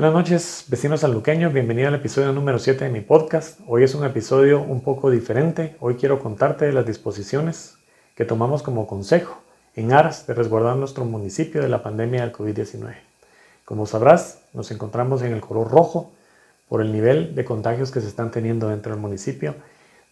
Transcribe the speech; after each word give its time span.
Buenas 0.00 0.14
noches, 0.14 0.64
vecinos 0.68 1.00
sanluqueños. 1.00 1.52
Bienvenido 1.52 1.88
al 1.88 1.94
episodio 1.94 2.32
número 2.32 2.58
7 2.58 2.86
de 2.86 2.90
mi 2.90 3.02
podcast. 3.02 3.60
Hoy 3.66 3.84
es 3.84 3.94
un 3.94 4.02
episodio 4.02 4.62
un 4.62 4.80
poco 4.80 5.10
diferente. 5.10 5.76
Hoy 5.78 5.96
quiero 5.96 6.20
contarte 6.20 6.64
de 6.64 6.72
las 6.72 6.86
disposiciones 6.86 7.76
que 8.14 8.24
tomamos 8.24 8.62
como 8.62 8.86
consejo 8.86 9.42
en 9.76 9.92
aras 9.92 10.26
de 10.26 10.32
resguardar 10.32 10.76
nuestro 10.76 11.04
municipio 11.04 11.60
de 11.60 11.68
la 11.68 11.82
pandemia 11.82 12.22
del 12.22 12.32
COVID-19. 12.32 12.94
Como 13.66 13.84
sabrás, 13.84 14.38
nos 14.54 14.70
encontramos 14.70 15.20
en 15.20 15.34
el 15.34 15.42
color 15.42 15.70
rojo 15.70 16.10
por 16.70 16.80
el 16.80 16.92
nivel 16.92 17.34
de 17.34 17.44
contagios 17.44 17.90
que 17.90 18.00
se 18.00 18.08
están 18.08 18.30
teniendo 18.30 18.70
dentro 18.70 18.92
del 18.92 19.02
municipio, 19.02 19.54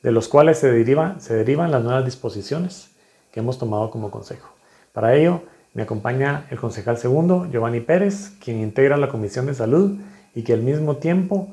de 0.02 0.12
los 0.12 0.28
cuales 0.28 0.58
se, 0.58 0.70
deriva, 0.70 1.18
se 1.18 1.34
derivan 1.34 1.70
las 1.70 1.82
nuevas 1.82 2.04
disposiciones 2.04 2.90
que 3.32 3.40
hemos 3.40 3.58
tomado 3.58 3.90
como 3.90 4.10
consejo. 4.10 4.50
Para 4.92 5.14
ello, 5.14 5.44
me 5.74 5.82
acompaña 5.82 6.46
el 6.50 6.58
concejal 6.58 6.96
segundo, 6.96 7.48
Giovanni 7.50 7.80
Pérez, 7.80 8.32
quien 8.42 8.60
integra 8.60 8.96
la 8.96 9.08
Comisión 9.08 9.46
de 9.46 9.54
Salud 9.54 9.98
y 10.34 10.42
que 10.42 10.54
al 10.54 10.62
mismo 10.62 10.96
tiempo, 10.96 11.48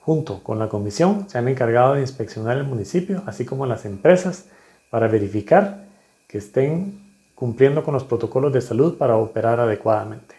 junto 0.00 0.42
con 0.42 0.58
la 0.58 0.68
comisión, 0.68 1.28
se 1.28 1.38
han 1.38 1.48
encargado 1.48 1.94
de 1.94 2.00
inspeccionar 2.00 2.56
el 2.56 2.64
municipio, 2.64 3.22
así 3.26 3.44
como 3.44 3.66
las 3.66 3.84
empresas, 3.84 4.46
para 4.90 5.08
verificar 5.08 5.86
que 6.28 6.38
estén 6.38 7.00
cumpliendo 7.34 7.82
con 7.82 7.94
los 7.94 8.04
protocolos 8.04 8.52
de 8.52 8.60
salud 8.60 8.96
para 8.96 9.16
operar 9.16 9.60
adecuadamente. 9.60 10.34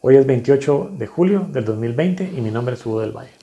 Hoy 0.00 0.16
es 0.16 0.26
28 0.26 0.92
de 0.98 1.06
julio 1.06 1.46
del 1.50 1.64
2020 1.64 2.32
y 2.36 2.40
mi 2.40 2.50
nombre 2.50 2.74
es 2.74 2.84
Hugo 2.84 3.00
del 3.00 3.12
Valle. 3.12 3.41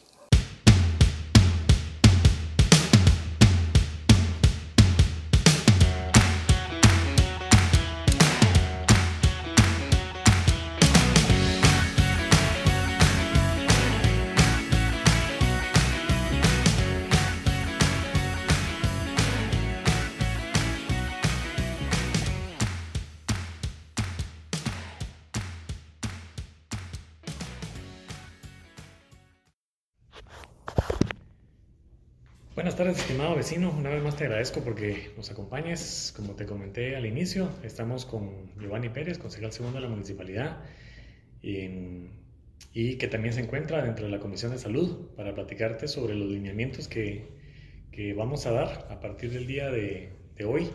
Tardes, 32.80 33.00
estimado 33.00 33.36
vecino. 33.36 33.76
Una 33.78 33.90
vez 33.90 34.02
más 34.02 34.16
te 34.16 34.24
agradezco 34.24 34.62
porque 34.62 35.12
nos 35.18 35.30
acompañes. 35.30 36.14
Como 36.16 36.36
te 36.36 36.46
comenté 36.46 36.96
al 36.96 37.06
inicio, 37.06 37.50
estamos 37.62 38.06
con 38.06 38.54
Giovanni 38.58 38.88
Pérez, 38.88 39.18
concejal 39.18 39.52
segundo 39.52 39.80
de 39.80 39.82
la 39.82 39.90
municipalidad, 39.90 40.64
y, 41.42 42.96
que 42.96 43.08
también 43.10 43.34
se 43.34 43.42
encuentra 43.42 43.84
dentro 43.84 44.06
de 44.06 44.12
la 44.12 44.20
Comisión 44.20 44.54
de 44.54 44.60
Salud 44.60 45.10
para 45.18 45.36
platicarte 45.36 45.90
sobre 45.90 46.16
los 46.16 46.30
lineamientos 46.30 46.88
que, 46.88 47.28
que 47.92 48.14
vamos 48.14 48.46
a 48.46 48.52
dar 48.52 48.88
a 48.90 49.02
partir 49.02 49.32
del 49.32 49.46
día 49.46 49.70
de, 49.70 50.14
de 50.38 50.46
hoy 50.46 50.70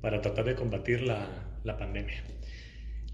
para 0.00 0.20
tratar 0.20 0.46
de 0.46 0.56
combatir 0.56 1.02
la, 1.02 1.28
la, 1.62 1.76
pandemia. 1.76 2.24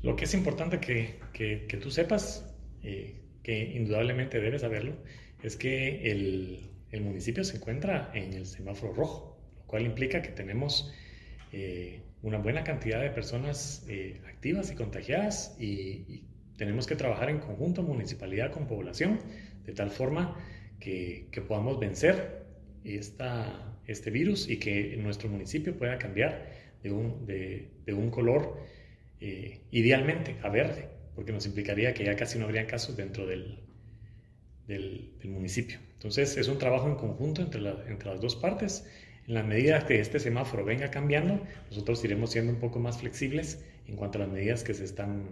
Lo 0.01 0.17
que 0.17 0.25
es 0.25 0.33
importante 0.33 0.81
que, 0.81 1.17
que, 1.35 1.67
que 1.69 1.77
tú 1.77 1.91
sepas, 1.91 2.51
eh, 2.85 3.17
que 3.43 3.77
indudablemente 3.77 4.41
debes 4.41 4.63
saberlo, 4.63 4.95
es 5.43 5.57
que 5.57 6.11
el 6.11 6.70
el 6.91 7.03
municipio 7.03 7.45
se 7.45 7.57
encuentra 7.57 8.11
en 8.15 8.33
el 8.33 8.47
semáforo 8.47 8.93
rojo, 8.93 9.39
lo 9.57 9.67
cual 9.67 9.87
implica 9.87 10.23
que 10.23 10.31
tenemos 10.31 10.93
eh, 11.53 12.01
una 12.23 12.39
buena 12.39 12.65
cantidad 12.65 13.01
de 13.01 13.11
personas 13.11 13.85
eh, 13.89 14.21
activas 14.27 14.71
y 14.71 14.75
contagiadas 14.75 15.57
y, 15.59 16.25
tenemos 16.57 16.87
que 16.87 16.95
trabajar 16.95 17.31
en 17.31 17.39
conjunto, 17.39 17.83
municipalidad 17.83 18.53
con 18.53 18.67
población, 18.67 19.19
de 19.65 19.73
tal 19.73 19.91
forma 19.91 20.37
que, 20.79 21.27
podamos 21.49 21.81
vencer 21.81 22.45
este 22.85 24.11
virus 24.11 24.47
y 24.47 24.59
que 24.59 24.95
nuestro 24.99 25.31
municipio 25.31 25.75
pueda 25.79 25.97
cambiar 25.97 26.51
de 26.83 26.93
un, 26.93 28.11
color 28.11 28.61
eh, 29.23 29.61
idealmente 29.71 30.37
a 30.43 30.51
verde, 30.51 30.91
porque 31.15 31.33
nos 31.33 31.47
implicaría 31.47 31.95
que 31.95 32.05
ya 32.05 32.15
casi 32.15 32.39
no 32.39 32.45
habrían 32.45 32.67
casos 32.67 32.95
dentro 32.95 33.27
del, 33.27 33.59
municipio. 35.25 35.79
Entonces 36.01 36.37
es 36.37 36.49
un 36.49 36.59
trabajo 36.59 36.89
en 36.89 36.95
conjunto 36.95 37.43
entre, 37.43 37.61
entre 37.89 38.11
las 38.11 38.21
dos 38.21 38.37
partes. 38.37 38.87
En 39.29 39.35
la 39.35 39.43
medida 39.43 39.87
que 39.87 40.01
este 40.01 40.19
semáforo 40.19 40.65
venga 40.65 40.91
cambiando, 40.91 41.41
nosotros 41.69 42.03
iremos 42.05 42.31
siendo 42.31 42.53
un 42.53 42.59
poco 42.59 42.81
más 42.81 42.99
flexibles 42.99 43.63
en 43.87 43.97
cuanto 43.97 44.19
a 44.19 44.23
las 44.23 44.31
medidas 44.31 44.65
que 44.65 44.75
se 44.75 44.85
están, 44.85 45.29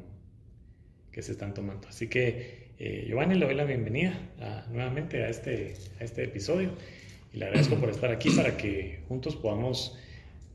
que 1.11 1.23
se 1.23 1.33
están 1.33 1.55
tomando. 1.55 1.89
Así 1.89 2.09
que, 2.09 2.69
eh, 2.79 3.06
Giovanni, 3.09 3.34
le 3.34 3.47
doy 3.47 3.55
la 3.55 3.65
bienvenida 3.65 4.21
nuevamente 4.71 5.25
a 5.25 5.29
este, 5.29 5.75
a 6.01 6.05
este 6.05 6.25
episodio 6.25 6.73
y 7.33 7.39
le 7.39 7.47
agradezco 7.47 7.77
por 7.77 7.89
estar 7.89 8.11
aquí 8.11 8.31
para 8.31 8.56
que 8.56 9.00
juntos 9.09 9.37
podamos 9.37 9.99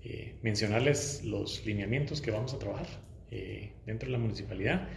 eh, 0.03 0.35
mencionarles 0.41 1.23
los 1.23 1.65
lineamientos 1.65 2.21
que 2.21 2.31
vamos 2.31 2.53
a 2.53 2.59
trabajar 2.59 2.87
eh, 3.31 3.71
dentro 3.85 4.07
de 4.07 4.13
la 4.13 4.19
municipalidad 4.19 4.87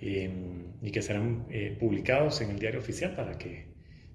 Em, 0.00 0.62
y 0.80 0.92
que 0.92 1.02
serán 1.02 1.46
eh, 1.50 1.76
publicados 1.78 2.40
en 2.40 2.50
el 2.50 2.58
diario 2.60 2.78
oficial 2.78 3.16
para 3.16 3.36
que 3.36 3.64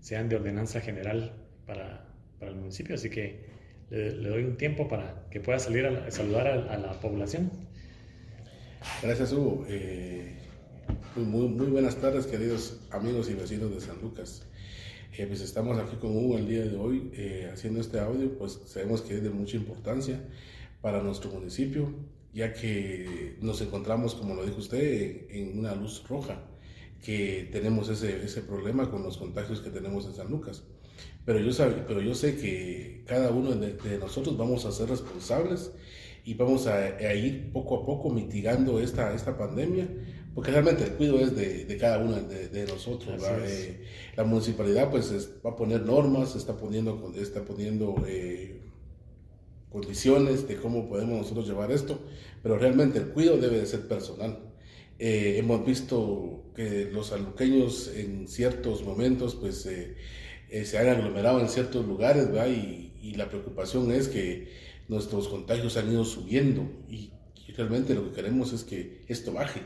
sean 0.03 0.29
de 0.29 0.35
ordenanza 0.35 0.81
general 0.81 1.33
para, 1.65 2.05
para 2.37 2.51
el 2.51 2.57
municipio. 2.57 2.93
Así 2.93 3.09
que 3.09 3.45
le, 3.89 4.29
doy 4.29 4.43
un 4.43 4.57
tiempo 4.57 4.87
para 4.87 5.25
que 5.31 5.39
pueda 5.39 5.57
salir 5.57 5.87
a, 5.87 6.11
saludar 6.11 6.47
a, 6.47 6.77
la 6.77 6.99
población. 6.99 7.51
Gracias, 9.01 9.33
Hugo. 9.33 9.65
Eh, 9.67 10.35
muy, 11.15 11.47
muy, 11.47 11.67
buenas 11.67 11.95
tardes, 11.95 12.27
queridos 12.27 12.79
amigos 12.91 13.29
y 13.31 13.33
vecinos 13.33 13.73
de 13.73 13.81
San 13.81 13.99
Lucas. 14.01 14.45
Eh, 15.17 15.25
pues 15.25 15.41
estamos 15.41 15.79
aquí 15.79 15.95
con 15.95 16.15
Hugo 16.15 16.37
el 16.37 16.47
día 16.47 16.65
de 16.65 16.77
hoy 16.77 17.47
haciendo 17.51 17.81
este 17.81 17.99
audio, 17.99 18.37
pues 18.37 18.59
sabemos 18.65 19.01
que 19.01 19.15
es 19.15 19.23
de 19.23 19.31
mucha 19.31 19.57
importancia 19.57 20.19
para 20.81 21.01
nuestro 21.01 21.31
municipio 21.31 21.91
ya 22.33 22.51
que 22.53 23.37
nos 23.41 23.61
encontramos, 23.61 24.15
como 24.15 24.33
lo 24.33 24.43
dijo 24.43 24.57
usted, 24.57 25.27
en, 25.29 25.57
una 25.57 25.75
luz 25.75 26.03
roja, 26.07 26.41
que 27.03 27.49
tenemos 27.51 27.89
ese, 27.89 28.23
ese, 28.23 28.41
problema 28.41 28.89
con 28.89 29.03
los 29.03 29.17
contagios 29.17 29.59
que 29.59 29.69
tenemos 29.69 30.05
en 30.05 30.15
San 30.15 30.29
Lucas. 30.31 30.63
Pero 31.25 31.39
yo, 31.39 31.51
sabe, 31.51 31.83
pero 31.85 32.01
yo 32.01 32.15
sé 32.15 32.37
que 32.37 33.03
cada 33.05 33.31
uno 33.31 33.51
de, 33.51 33.97
nosotros 33.99 34.37
vamos 34.37 34.65
a 34.65 34.71
ser 34.71 34.89
responsables 34.89 35.71
y 36.23 36.33
vamos 36.35 36.67
a, 36.67 37.13
ir 37.13 37.51
poco 37.51 37.81
a 37.81 37.85
poco 37.85 38.09
mitigando 38.09 38.79
esta, 38.79 39.13
esta 39.13 39.37
pandemia, 39.37 39.87
porque 40.33 40.51
realmente 40.51 40.85
el 40.85 40.91
cuidado 40.91 41.19
es 41.19 41.35
de, 41.35 41.65
de 41.65 41.77
cada 41.77 41.99
uno 41.99 42.15
de, 42.15 42.65
nosotros. 42.67 43.21
Eh, 43.45 43.83
la 44.15 44.23
municipalidad 44.23 44.89
pues 44.89 45.11
va 45.45 45.51
a 45.51 45.55
poner 45.55 45.81
normas, 45.81 46.35
está 46.35 46.55
poniendo, 46.55 47.13
está 47.17 47.43
poniendo 47.43 47.95
eh, 48.07 48.61
condiciones 49.69 50.47
de 50.47 50.55
cómo 50.55 50.87
podemos 50.87 51.17
nosotros 51.17 51.47
llevar 51.47 51.71
esto, 51.71 51.99
pero 52.41 52.57
realmente 52.57 52.99
el 52.99 53.09
cuidado 53.09 53.37
debe 53.37 53.59
de 53.59 53.65
ser 53.65 53.87
personal. 53.89 54.52
Eh, 54.99 55.37
hemos 55.39 55.65
visto 55.65 56.43
que 56.55 56.89
los 56.91 57.11
aluqueños 57.11 57.91
en 57.95 58.27
ciertos 58.27 58.83
momentos 58.83 59.35
pues 59.35 59.65
eh, 59.65 59.95
eh, 60.49 60.65
se 60.65 60.77
han 60.77 60.87
aglomerado 60.87 61.39
en 61.39 61.49
ciertos 61.49 61.85
lugares 61.85 62.29
Y, 63.01 63.15
la 63.15 63.27
preocupación 63.27 63.91
es 63.91 64.07
que 64.07 64.47
nuestros 64.87 65.27
contagios 65.27 65.77
han 65.77 65.91
ido 65.91 66.05
subiendo 66.05 66.69
y, 66.89 67.11
realmente 67.55 67.93
lo 67.93 68.05
que 68.05 68.15
queremos 68.15 68.51
es 68.53 68.63
que 68.63 69.01
esto 69.07 69.31
baje. 69.33 69.61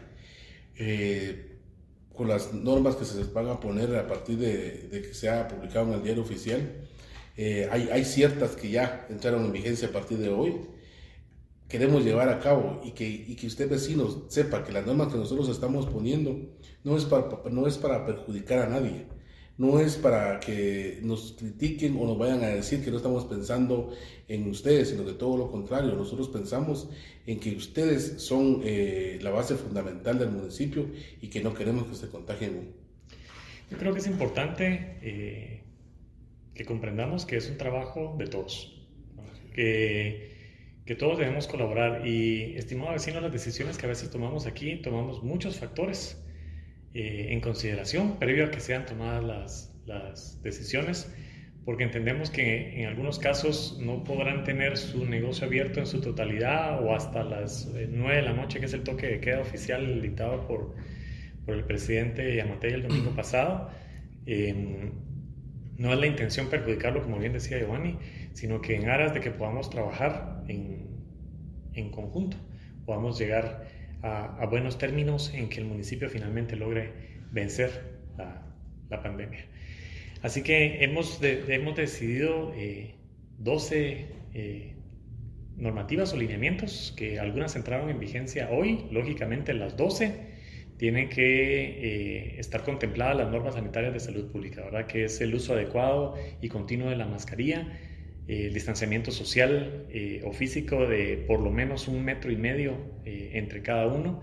con 2.14 2.28
las 2.28 2.54
normas 2.54 2.96
que 2.96 3.06
se 3.06 3.18
les 3.18 3.32
van 3.32 3.48
a 3.48 3.60
poner 3.60 3.96
a 3.96 4.08
partir 4.08 4.38
de, 4.38 4.90
que 4.92 5.14
se 5.14 5.30
ha 5.30 5.48
publicado 5.48 5.88
en 5.88 5.94
el 5.94 6.04
diario 6.04 6.24
oficial, 6.24 6.62
hay, 7.38 8.04
ciertas 8.04 8.58
que 8.58 8.70
ya 8.72 9.06
entraron 9.10 9.46
en 9.46 9.54
vigencia 9.54 9.88
a 9.88 9.92
partir 9.92 10.18
de 10.18 10.30
hoy, 10.30 10.56
queremos 11.68 12.04
llevar 12.04 12.30
a 12.30 12.40
cabo 12.40 12.82
y 12.84 12.92
que, 12.92 13.08
y 13.08 13.36
que 13.36 13.48
usted 13.48 13.70
vecino 13.70 14.26
sepa 14.30 14.64
que 14.64 14.72
las 14.72 14.86
normas 14.86 15.12
que 15.12 15.18
nosotros 15.18 15.50
estamos 15.50 15.86
poniendo 15.86 16.38
no 16.84 16.98
es, 16.98 17.06
para, 17.06 17.28
no 17.52 17.68
es 17.68 17.78
para 17.78 18.06
perjudicar 18.06 18.60
a 18.60 18.70
nadie, 18.70 19.06
no 19.58 19.80
es 19.80 19.96
para 19.98 20.40
que 20.40 21.00
nos 21.02 21.34
critiquen 21.38 21.98
o 21.98 22.06
nos 22.06 22.18
vayan 22.18 22.44
a 22.44 22.48
decir 22.48 22.84
que 22.84 22.92
no 22.92 22.98
estamos 22.98 23.26
pensando 23.26 23.92
en 24.28 24.50
ustedes, 24.50 24.90
sino 24.90 25.06
que 25.06 25.14
todo 25.14 25.36
lo 25.36 25.52
contrario, 25.52 25.94
nosotros 25.94 26.30
pensamos 26.30 26.90
en 27.26 27.40
que 27.40 27.56
ustedes 27.56 28.22
son 28.22 28.62
eh, 28.64 29.20
la 29.22 29.32
base 29.32 29.56
fundamental 29.56 30.20
del 30.20 30.30
municipio 30.30 30.88
y 31.22 31.28
que 31.28 31.42
no 31.42 31.54
queremos 31.54 31.88
que 31.88 31.96
se 31.96 32.08
contagien. 32.08 32.72
Yo 33.70 33.78
creo 33.78 33.94
que 33.94 34.00
es 34.00 34.08
importante 34.08 34.98
eh, 35.02 35.64
que 36.54 36.64
comprendamos 36.64 37.26
que 37.26 37.36
es 37.36 37.50
un 37.50 37.58
trabajo 37.58 38.16
de 38.18 38.28
todos, 38.28 38.88
que, 39.54 40.37
que 40.88 40.96
todos 40.96 41.20
debemos 41.20 41.48
colaborar 41.48 42.08
y, 42.08 42.56
estimado 42.58 42.94
vecino, 42.94 43.22
las 43.22 43.32
decisiones 43.32 43.78
que 43.78 43.86
a 43.86 43.90
veces 43.90 44.10
tomamos 44.10 44.48
aquí, 44.48 44.78
tomamos 44.78 45.22
muchos 45.22 45.60
factores 45.60 46.20
eh, 46.96 47.28
en 47.30 47.42
consideración 47.42 48.18
previo 48.18 48.46
a 48.46 48.52
que 48.52 48.60
sean 48.60 48.86
tomadas 48.86 49.24
las, 49.24 49.76
las 49.86 50.42
decisiones, 50.42 51.14
porque 51.66 51.84
entendemos 51.84 52.32
que 52.32 52.82
en 52.82 52.88
algunos 52.88 53.20
casos 53.20 53.78
no 53.80 54.04
podrán 54.04 54.44
tener 54.44 54.78
su 54.78 55.06
negocio 55.06 55.46
abierto 55.46 55.80
en 55.80 55.86
su 55.86 56.02
totalidad 56.02 56.84
o 56.84 56.96
hasta 56.96 57.24
las 57.24 57.68
9 57.68 58.16
de 58.16 58.22
la 58.24 58.34
noche, 58.34 58.60
que 58.60 58.66
es 58.66 58.74
el 58.74 58.84
toque 58.84 59.08
de 59.08 59.20
queda 59.20 59.42
oficial 59.42 60.02
dictado 60.02 60.48
por 60.48 60.74
por 61.48 61.56
el 61.56 61.64
presidente 61.64 62.36
Yamatei 62.36 62.74
el 62.74 62.84
domingo 62.84 63.12
pasado. 63.16 63.72
No 65.78 65.94
es 65.94 66.00
la 66.00 66.08
intención 66.08 66.50
perjudicarlo, 66.50 67.04
como 67.04 67.20
bien 67.20 67.34
decía 67.34 67.60
Giovanni, 67.60 67.98
sino 68.34 68.62
que 68.62 68.76
en 68.76 68.90
aras 68.90 69.14
de 69.14 69.22
que 69.22 69.32
podamos 69.32 69.70
trabajar 69.70 70.44
en, 70.48 70.88
en 71.74 71.92
conjunto, 71.92 72.38
podamos 72.86 73.20
llegar 73.20 73.68
a, 74.02 74.46
buenos 74.48 74.78
términos 74.78 75.32
en 75.34 75.50
que 75.50 75.60
el 75.60 75.66
municipio 75.66 76.10
finalmente 76.10 76.56
logre 76.56 76.94
vencer 77.32 78.00
la, 78.18 78.44
la 78.90 79.02
pandemia. 79.02 79.46
Así 80.22 80.42
que 80.42 80.84
hemos, 80.84 81.20
hemos 81.22 81.76
decidido 81.76 82.52
12 83.38 84.08
eh, 84.34 84.74
normativas 85.56 86.14
o 86.14 86.18
lineamientos, 86.18 86.94
que 86.98 87.20
algunas 87.20 87.56
entraron 87.56 87.90
en 87.90 88.00
vigencia 88.00 88.50
hoy, 88.50 88.86
lógicamente 88.92 89.54
las 89.54 89.78
12 89.78 90.37
tienen 90.78 91.10
que 91.10 92.36
eh, 92.36 92.40
estar 92.40 92.64
contempladas 92.64 93.18
las 93.18 93.32
normas 93.32 93.56
sanitarias 93.56 93.94
de 93.94 94.00
salud 94.00 94.32
pública, 94.32 94.64
¿verdad? 94.64 94.86
Que 94.86 95.06
es 95.06 95.20
el 95.22 95.34
uso 95.34 95.54
adecuado 95.54 96.16
y 96.42 96.50
continuo 96.50 96.90
de 96.90 96.96
la 96.96 97.08
mascarilla, 97.08 97.68
el 98.28 98.54
distanciamiento 98.54 99.12
social 99.12 99.86
eh, 99.90 100.22
o 100.26 100.32
físico 100.32 100.86
de 100.86 101.24
por 101.28 101.40
lo 101.40 101.50
menos 101.50 101.88
un 101.88 102.04
metro 102.04 102.32
y 102.32 102.36
medio 102.36 102.74
eh, 103.06 103.32
entre 103.34 103.62
cada 103.62 103.88
uno. 103.88 104.22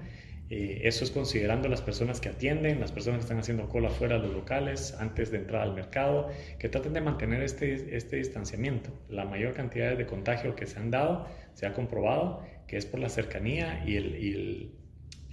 eso 0.50 1.04
es 1.04 1.10
considerando 1.10 1.68
las 1.68 1.80
personas 1.82 2.20
que 2.20 2.28
atienden, 2.28 2.78
las 2.78 2.92
personas 2.92 3.18
que 3.18 3.24
están 3.24 3.38
haciendo 3.38 3.68
cola 3.68 3.88
fuera 3.88 4.18
de 4.18 4.26
los 4.26 4.34
locales, 4.34 4.94
antes 5.00 5.30
de 5.32 5.38
entrar 5.38 5.62
al 5.62 5.74
mercado, 5.74 6.28
que 6.60 6.68
traten 6.68 6.92
de 6.92 7.00
mantener 7.00 7.42
este, 7.42 7.96
este 7.96 8.16
distanciamiento. 8.16 8.90
La 9.08 9.24
mayor 9.24 9.54
cantidad 9.54 9.96
de 9.96 10.06
contagio 10.06 10.54
que 10.54 10.66
se 10.66 10.78
han 10.78 10.90
dado 10.90 11.26
se 11.54 11.66
ha 11.66 11.72
comprobado 11.72 12.42
que 12.68 12.76
es 12.76 12.86
por 12.86 13.00
la 13.00 13.08
cercanía 13.08 13.82
y 13.86 13.96
el, 13.96 14.16
y 14.22 14.32
el 14.32 14.83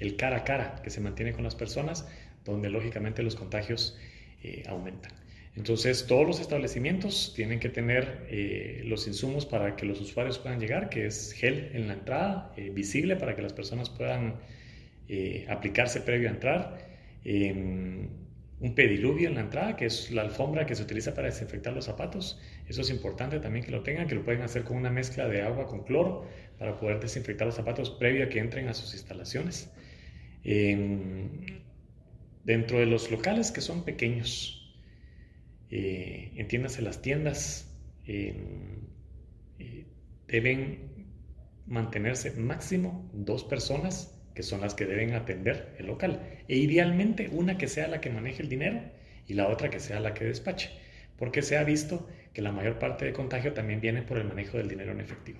el 0.01 0.15
cara 0.15 0.37
a 0.37 0.43
cara 0.43 0.81
que 0.83 0.89
se 0.89 0.99
mantiene 0.99 1.31
con 1.31 1.43
las 1.43 1.55
personas, 1.55 2.07
donde 2.43 2.69
lógicamente 2.69 3.21
los 3.21 3.35
contagios 3.35 3.97
eh, 4.43 4.63
aumentan. 4.67 5.11
Entonces, 5.55 6.07
todos 6.07 6.25
los 6.25 6.39
establecimientos 6.39 7.33
tienen 7.35 7.59
que 7.59 7.69
tener 7.69 8.25
eh, 8.29 8.81
los 8.85 9.05
insumos 9.07 9.45
para 9.45 9.75
que 9.75 9.85
los 9.85 10.01
usuarios 10.01 10.39
puedan 10.39 10.59
llegar, 10.59 10.89
que 10.89 11.05
es 11.05 11.33
gel 11.33 11.69
en 11.73 11.87
la 11.87 11.93
entrada, 11.93 12.53
eh, 12.57 12.71
visible 12.73 13.15
para 13.15 13.35
que 13.35 13.41
las 13.41 13.53
personas 13.53 13.89
puedan 13.89 14.35
aplicarse 15.49 15.99
previo 15.99 16.29
a 16.29 16.31
entrar, 16.31 16.77
em, 17.25 18.07
un 18.61 18.75
pediluvio 18.75 19.27
en 19.27 19.35
la 19.35 19.41
entrada, 19.41 19.75
que 19.75 19.85
es 19.85 20.09
la 20.09 20.21
alfombra 20.21 20.65
que 20.65 20.73
se 20.73 20.83
utiliza 20.83 21.13
para 21.13 21.27
desinfectar 21.27 21.73
los 21.73 21.83
zapatos. 21.83 22.39
Eso 22.69 22.79
es 22.79 22.89
importante 22.89 23.41
también 23.41 23.65
que 23.65 23.71
lo 23.71 23.83
tengan, 23.83 24.07
que 24.07 24.15
lo 24.15 24.23
pueden 24.23 24.41
hacer 24.41 24.63
con 24.63 24.77
una 24.77 24.89
mezcla 24.89 25.27
de 25.27 25.41
agua 25.41 25.67
con 25.67 25.83
cloro 25.83 26.25
para 26.57 26.79
poder 26.79 27.01
desinfectar 27.01 27.45
los 27.45 27.55
zapatos 27.55 27.89
previo 27.89 28.23
a 28.23 28.29
que 28.29 28.39
entren 28.39 28.69
a 28.69 28.73
sus 28.73 28.93
instalaciones 28.93 29.69
dentro 30.43 31.49
de 32.79 32.85
los 32.85 33.11
locales 33.11 33.51
que 33.51 33.61
son 33.61 33.85
pequeños, 33.85 34.75
eh, 35.69 36.31
entiéndase 36.35 36.81
las 36.81 37.01
tiendas, 37.01 37.73
eh, 38.05 38.35
deben 40.27 40.89
mantenerse 41.67 42.31
máximo 42.31 43.09
dos 43.13 43.43
personas 43.43 44.17
que 44.33 44.43
son 44.43 44.61
las 44.61 44.73
que 44.73 44.85
deben 44.85 45.13
atender 45.13 45.75
el 45.77 45.87
local 45.87 46.21
e 46.47 46.57
idealmente 46.57 47.29
una 47.31 47.57
que 47.57 47.67
sea 47.67 47.87
la 47.87 48.01
que 48.01 48.09
maneje 48.09 48.41
el 48.41 48.49
dinero 48.49 48.81
y 49.27 49.33
la 49.33 49.47
otra 49.47 49.69
que 49.69 49.79
sea 49.79 49.99
la 49.99 50.13
que 50.13 50.25
despache 50.25 50.69
porque 51.21 51.43
se 51.43 51.55
ha 51.55 51.63
visto 51.63 52.09
que 52.33 52.41
la 52.41 52.51
mayor 52.51 52.79
parte 52.79 53.05
de 53.05 53.13
contagio 53.13 53.53
también 53.53 53.79
viene 53.79 54.01
por 54.01 54.17
el 54.17 54.23
manejo 54.23 54.57
del 54.57 54.67
dinero 54.67 54.91
en 54.91 55.01
efectivo. 55.01 55.39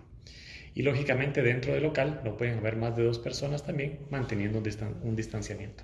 Y 0.74 0.84
lógicamente 0.84 1.42
dentro 1.42 1.74
del 1.74 1.84
local 1.84 2.22
no 2.24 2.38
pueden 2.38 2.60
haber 2.60 2.78
más 2.78 2.96
de 2.96 3.04
dos 3.04 3.20
personas 3.20 3.64
también 3.66 4.00
manteniendo 4.10 4.62
un, 5.04 5.16
distanciamiento. 5.16 5.84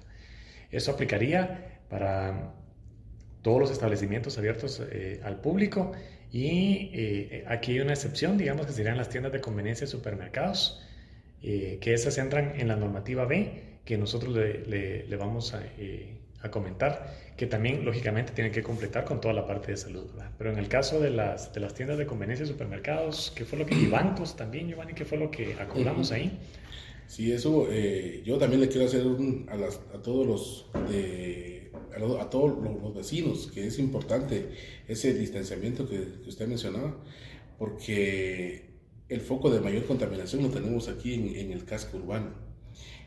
Eso 0.72 0.92
aplicaría 0.92 1.82
para 1.90 2.54
todos 3.42 3.60
los 3.60 3.72
establecimientos 3.72 4.38
abiertos 4.38 4.82
eh, 4.92 5.22
al 5.24 5.42
público 5.42 5.92
y 6.32 6.92
eh, 6.94 7.46
aquí 7.48 7.74
hay 7.74 7.80
una 7.82 7.94
excepción, 7.94 8.38
digamos 8.38 8.66
que 8.66 8.74
serían 8.74 8.98
las 8.98 9.10
tiendas 9.10 9.32
de 9.32 9.42
conveniencia 9.42 9.86
y 9.86 9.88
supermercados, 9.88 10.84
eh, 11.44 11.78
que 11.82 11.94
esas 11.94 12.18
entran 12.18 12.60
en 12.60 12.68
la 12.68 12.76
normativa 12.76 13.26
B, 13.26 13.80
que 13.86 13.98
nosotros 13.98 14.34
le, 14.34 15.06
le 15.06 15.16
vamos 15.16 15.54
a 15.54 15.62
a 16.42 16.52
comentar, 16.52 17.16
que 17.36 17.48
también 17.48 17.84
lógicamente 17.84 18.32
tienen 18.34 18.54
que 18.54 18.62
completar 18.62 19.06
con 19.06 19.20
toda 19.20 19.34
la 19.34 19.46
parte 19.48 19.72
de 19.72 19.78
salud. 19.78 20.06
Pero 20.38 20.52
en 20.52 20.60
el 20.60 20.68
caso 20.68 21.00
de 21.00 21.10
las, 21.10 21.54
de 21.54 21.60
las 21.60 21.74
tiendas 21.74 21.98
de 21.98 22.06
conveniencia 22.06 22.46
y 22.46 22.48
supermercados, 22.48 23.34
¿qué 23.36 23.46
fue 23.46 23.58
lo 23.58 23.66
que, 23.66 23.76
y 23.76 23.88
bancos 23.88 24.36
también, 24.36 24.68
Giovanni, 24.68 24.94
qué 24.94 25.06
fue 25.06 25.18
lo 25.18 25.32
que 25.32 25.56
acordamos 25.56 26.12
ahí? 26.12 26.38
Sí, 27.08 27.32
eso, 27.32 27.68
eh, 27.72 28.22
yo 28.26 28.38
también 28.38 28.62
le 28.62 28.68
quiero 28.68 28.86
hacer 28.86 29.04
a, 29.50 29.56
las, 29.56 29.80
a, 29.96 30.02
todos 30.02 30.28
los 30.28 30.66
a, 32.20 32.30
todos 32.30 32.64
los, 32.64 32.94
vecinos 32.94 33.50
que 33.54 33.66
es 33.66 33.80
importante 33.80 34.50
ese 34.88 35.14
distanciamiento 35.14 35.88
que, 35.88 36.20
que 36.22 36.30
usted 36.30 36.48
mencionaba, 36.48 36.98
porque 37.58 38.66
el 39.08 39.22
foco 39.22 39.50
de 39.50 39.62
mayor 39.62 39.86
contaminación 39.86 40.44
lo 40.44 40.50
tenemos 40.50 40.90
aquí 40.90 41.14
en, 41.14 41.36
en 41.36 41.52
el 41.52 41.64
casco 41.64 41.98
urbano 41.98 42.47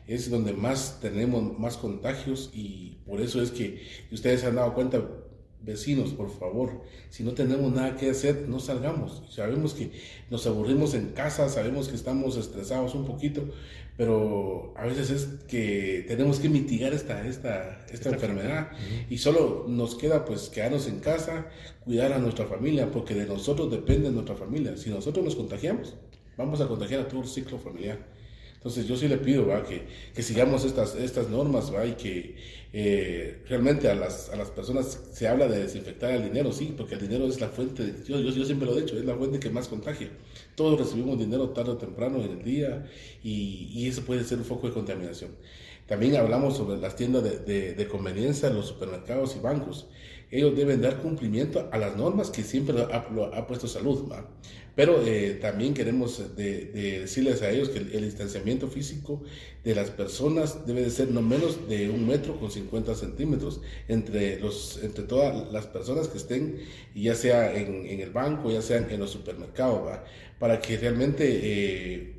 es 0.07 0.29
donde 0.29 0.53
más 0.53 0.99
tenemos 1.01 1.57
más 1.59 1.77
contagios 1.77 2.49
y 2.53 2.97
por 3.05 3.21
eso 3.21 3.41
es 3.41 3.51
que 3.51 3.81
ustedes 4.11 4.41
se 4.41 4.47
han 4.47 4.55
dado 4.55 4.73
cuenta, 4.73 5.01
vecinos, 5.63 6.11
por 6.11 6.29
favor, 6.29 6.81
si 7.09 7.23
no 7.23 7.33
tenemos 7.33 7.71
nada 7.71 7.95
que 7.95 8.09
hacer, 8.09 8.47
no 8.47 8.59
salgamos. 8.59 9.23
Sabemos 9.29 9.73
que 9.73 9.91
nos 10.29 10.45
aburrimos 10.47 10.93
en 10.93 11.09
casa, 11.09 11.49
sabemos 11.49 11.87
que 11.87 11.95
estamos 11.95 12.35
estresados 12.37 12.95
un 12.95 13.05
poquito, 13.05 13.47
pero 13.97 14.73
a 14.75 14.85
veces 14.85 15.11
es 15.11 15.25
que 15.47 16.03
tenemos 16.07 16.39
que 16.39 16.49
mitigar 16.49 16.93
esta, 16.93 17.27
esta, 17.27 17.85
esta 17.91 18.09
enfermedad 18.09 18.71
y 19.09 19.17
solo 19.19 19.65
nos 19.67 19.95
queda 19.95 20.25
pues 20.25 20.49
quedarnos 20.49 20.87
en 20.87 20.99
casa, 20.99 21.47
cuidar 21.83 22.13
a 22.13 22.17
nuestra 22.17 22.47
familia, 22.47 22.89
porque 22.91 23.13
de 23.13 23.25
nosotros 23.25 23.69
depende 23.69 24.09
nuestra 24.09 24.35
familia. 24.35 24.75
Si 24.77 24.89
nosotros 24.89 25.23
nos 25.23 25.35
contagiamos, 25.35 25.95
vamos 26.37 26.61
a 26.61 26.67
contagiar 26.67 27.01
a 27.01 27.07
todo 27.07 27.21
el 27.21 27.27
ciclo 27.27 27.59
familiar. 27.59 27.99
Entonces 28.61 28.85
yo 28.85 28.95
sí 28.95 29.07
le 29.07 29.17
pido. 29.17 29.47
Que, 29.67 29.87
que, 30.13 30.21
sigamos 30.21 30.65
estas, 30.65 30.93
estas 30.93 31.29
normas 31.29 31.71
y 31.87 31.91
que 31.93 32.35
eh, 32.73 33.41
realmente 33.49 33.89
a 33.89 33.95
las, 33.95 34.29
a 34.29 34.35
las 34.35 34.51
personas 34.51 34.99
se 35.11 35.27
habla 35.27 35.47
de 35.47 35.63
desinfectar 35.63 36.11
el 36.11 36.25
dinero, 36.25 36.51
sí, 36.51 36.71
porque 36.77 36.93
el 36.93 37.01
dinero 37.01 37.25
es 37.25 37.41
la 37.41 37.49
fuente, 37.49 37.91
yo, 38.07 38.19
yo, 38.19 38.45
siempre 38.45 38.67
lo 38.67 38.77
he 38.77 38.81
dicho, 38.81 38.95
es 38.99 39.03
la 39.03 39.15
fuente 39.15 39.39
que 39.39 39.49
más 39.49 39.67
contagia. 39.67 40.09
Todos 40.53 40.79
recibimos 40.79 41.17
dinero 41.17 41.49
tarde 41.49 41.71
o 41.71 41.77
temprano 41.77 42.23
en 42.23 42.29
el 42.33 42.43
día 42.43 42.87
y, 43.23 43.71
y 43.73 43.87
eso 43.87 44.03
puede 44.03 44.23
ser 44.23 44.37
un 44.37 44.45
foco 44.45 44.67
de 44.67 44.73
contaminación. 44.73 45.31
También 45.87 46.15
hablamos 46.15 46.55
sobre 46.55 46.79
las 46.79 46.95
tiendas 46.95 47.23
de, 47.23 47.73
de 47.73 47.87
conveniencia, 47.87 48.51
los 48.51 48.67
supermercados 48.67 49.35
y 49.35 49.39
bancos. 49.39 49.87
Ellos 50.31 50.55
deben 50.55 50.81
dar 50.81 51.01
cumplimiento 51.01 51.69
a 51.71 51.77
las 51.77 51.95
normas 51.95 52.29
que 52.29 52.43
siempre 52.43 52.81
ha, 52.81 52.97
ha 52.97 53.47
puesto 53.47 53.67
salud. 53.67 54.09
¿va? 54.09 54.25
Pero 54.75 55.05
eh, 55.05 55.37
también 55.41 55.73
queremos 55.73 56.19
eh, 56.37 56.69
de, 56.73 56.99
decirles 57.01 57.41
a 57.41 57.49
ellos 57.49 57.69
que 57.69 57.79
el, 57.79 58.01
distanciamiento 58.03 58.69
físico 58.69 59.21
de 59.63 59.75
las 59.75 59.89
personas 59.89 60.65
debe 60.65 60.81
de 60.81 60.89
ser 60.89 61.11
no 61.11 61.21
menos 61.21 61.67
de 61.67 61.89
un 61.89 62.07
metro 62.07 62.39
con 62.39 62.49
50 62.49 62.95
centímetros 62.95 63.61
entre, 63.89 64.39
los, 64.39 64.79
entre 64.81 65.03
todas 65.03 65.51
las 65.51 65.67
personas 65.67 66.07
que 66.07 66.17
estén, 66.17 66.59
ya 66.95 67.15
sea 67.15 67.53
en, 67.53 67.99
el 67.99 68.11
banco, 68.11 68.49
ya 68.49 68.61
sea 68.61 68.77
en 68.77 68.99
los 68.99 69.11
supermercados, 69.11 69.99
para 70.39 70.59
que 70.59 70.77
realmente 70.77 71.25
eh, 71.27 72.15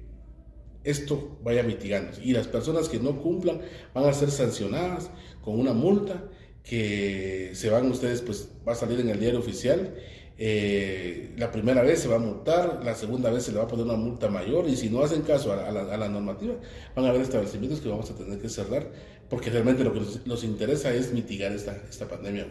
esto 0.84 1.38
vaya 1.42 1.62
mitigando. 1.62 2.18
Y 2.22 2.32
las 2.32 2.48
personas 2.48 2.90
que 2.90 2.98
no 2.98 3.22
cumplan 3.22 3.62
van 3.94 4.04
a 4.04 4.12
ser 4.12 4.30
sancionadas 4.30 5.10
con 5.42 5.58
una 5.58 5.72
multa 5.72 6.28
que 6.64 7.50
se 7.54 7.70
van 7.70 7.90
ustedes, 7.90 8.22
pues 8.22 8.48
va 8.66 8.72
a 8.72 8.76
salir 8.76 9.00
en 9.00 9.08
el 9.08 9.18
diario 9.18 9.40
oficial 9.40 9.94
eh, 10.38 11.30
la 11.36 11.52
primera 11.52 11.82
vez 11.82 12.00
se 12.00 12.08
va 12.08 12.16
a 12.16 12.18
multar, 12.18 12.80
la 12.84 12.94
segunda 12.94 13.30
vez 13.30 13.44
se 13.44 13.52
le 13.52 13.58
va 13.58 13.64
a 13.64 13.68
poner 13.68 13.84
una 13.84 13.94
multa 13.94 14.28
mayor 14.28 14.68
y 14.68 14.76
si 14.76 14.88
no 14.88 15.02
hacen 15.02 15.22
caso 15.22 15.52
a, 15.52 15.70
la, 15.70 16.08
normativa, 16.08 16.54
van 16.96 17.04
a 17.04 17.10
haber 17.10 17.22
establecimientos 17.22 17.80
que 17.80 17.88
vamos 17.88 18.10
a 18.10 18.16
tener 18.16 18.40
que 18.40 18.48
cerrar 18.48 18.88
porque 19.28 19.50
realmente 19.50 19.84
lo 19.84 19.92
que 19.92 20.00
nos, 20.26 20.42
interesa 20.42 20.92
es 20.92 21.12
mitigar 21.12 21.52
esta, 21.52 21.76
esta 21.88 22.08
pandemia. 22.08 22.46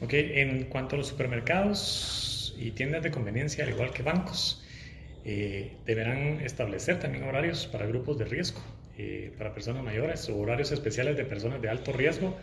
Ok, 0.00 0.14
en 0.14 0.64
cuanto 0.64 0.94
a 0.94 0.98
los 0.98 1.08
supermercados 1.08 2.54
y 2.58 2.70
tiendas 2.70 3.02
de 3.02 3.10
conveniencia, 3.10 3.64
al 3.64 3.70
igual 3.70 3.92
que 3.92 4.02
bancos, 4.02 4.64
eh, 5.24 5.76
deberán 5.84 6.40
establecer 6.40 7.00
también 7.00 7.24
horarios 7.24 7.66
para 7.66 7.86
grupos 7.86 8.16
de 8.18 8.24
riesgo, 8.24 8.60
eh, 8.96 9.32
para 9.36 9.52
personas 9.52 9.84
mayores 9.84 10.26
o 10.30 10.38
horarios 10.38 10.72
especiales 10.72 11.16
de 11.16 11.24
personas 11.24 11.60
de 11.60 11.68
alto 11.68 11.92
riesgo 11.92 12.34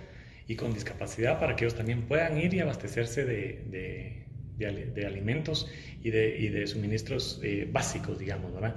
y 0.47 0.55
con 0.55 0.73
discapacidad 0.73 1.39
para 1.39 1.55
que 1.55 1.65
ellos 1.65 1.75
también 1.75 2.03
puedan 2.03 2.37
ir 2.37 2.53
y 2.53 2.59
abastecerse 2.59 3.25
de 3.25 4.27
de, 4.57 5.05
alimentos 5.05 5.69
y 6.03 6.09
de, 6.09 6.37
y 6.37 6.49
de 6.49 6.67
suministros 6.67 7.39
eh, 7.43 7.67
básicos, 7.71 8.19
digamos, 8.19 8.53
¿verdad? 8.53 8.75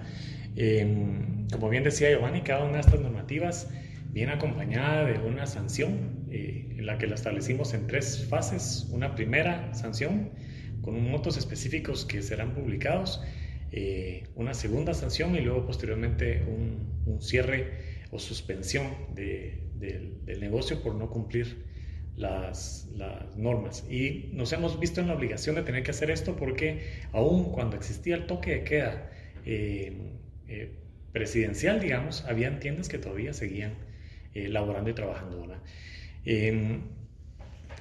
Em, 0.56 1.48
como 1.48 1.68
bien 1.68 1.84
decía 1.84 2.10
Giovanni, 2.10 2.42
cada 2.42 2.64
una 2.64 2.74
de 2.74 2.80
estas 2.80 3.00
normativas 3.00 3.70
viene 4.12 4.32
acompañada 4.32 5.04
de 5.04 5.18
una 5.18 5.46
sanción 5.46 6.26
eh, 6.30 6.74
en 6.76 6.86
la 6.86 6.98
que 6.98 7.06
la 7.06 7.14
establecimos 7.14 7.72
en 7.74 7.86
tres 7.86 8.26
fases. 8.28 8.88
Una 8.90 9.14
primera 9.14 9.72
sanción 9.74 10.30
con 10.82 11.02
montos 11.10 11.36
específicos 11.36 12.04
que 12.04 12.22
serán 12.22 12.54
publicados, 12.54 13.22
eh, 13.72 14.24
una 14.34 14.54
segunda 14.54 14.94
sanción 14.94 15.36
y 15.36 15.40
luego 15.40 15.66
posteriormente 15.66 16.42
un, 16.46 17.02
un 17.06 17.22
cierre 17.22 18.00
o 18.10 18.18
suspensión 18.18 18.86
de, 19.14 19.69
del 19.80 20.40
negocio 20.40 20.82
por 20.82 20.94
no 20.94 21.10
cumplir 21.10 21.70
las, 22.20 22.88
normas. 23.36 23.84
Y 23.90 24.30
nos 24.32 24.52
hemos 24.52 24.78
visto 24.78 25.00
en 25.00 25.08
la 25.08 25.14
obligación 25.14 25.56
de 25.56 25.62
tener 25.62 25.82
que 25.82 25.90
hacer 25.90 26.10
esto 26.10 26.36
porque 26.36 27.00
aún 27.12 27.52
cuando 27.52 27.76
existía 27.76 28.14
el 28.14 28.26
toque 28.26 28.50
de 28.50 28.64
queda 28.64 29.10
eh, 29.46 29.96
eh, 30.48 30.72
presidencial, 31.12 31.80
digamos, 31.80 32.24
habían 32.26 32.60
tiendas 32.60 32.88
que 32.88 32.98
todavía 32.98 33.32
seguían 33.32 33.74
eh, 34.34 34.48
laborando 34.48 34.90
y 34.90 34.94
trabajando. 34.94 35.46
Em, 36.24 36.82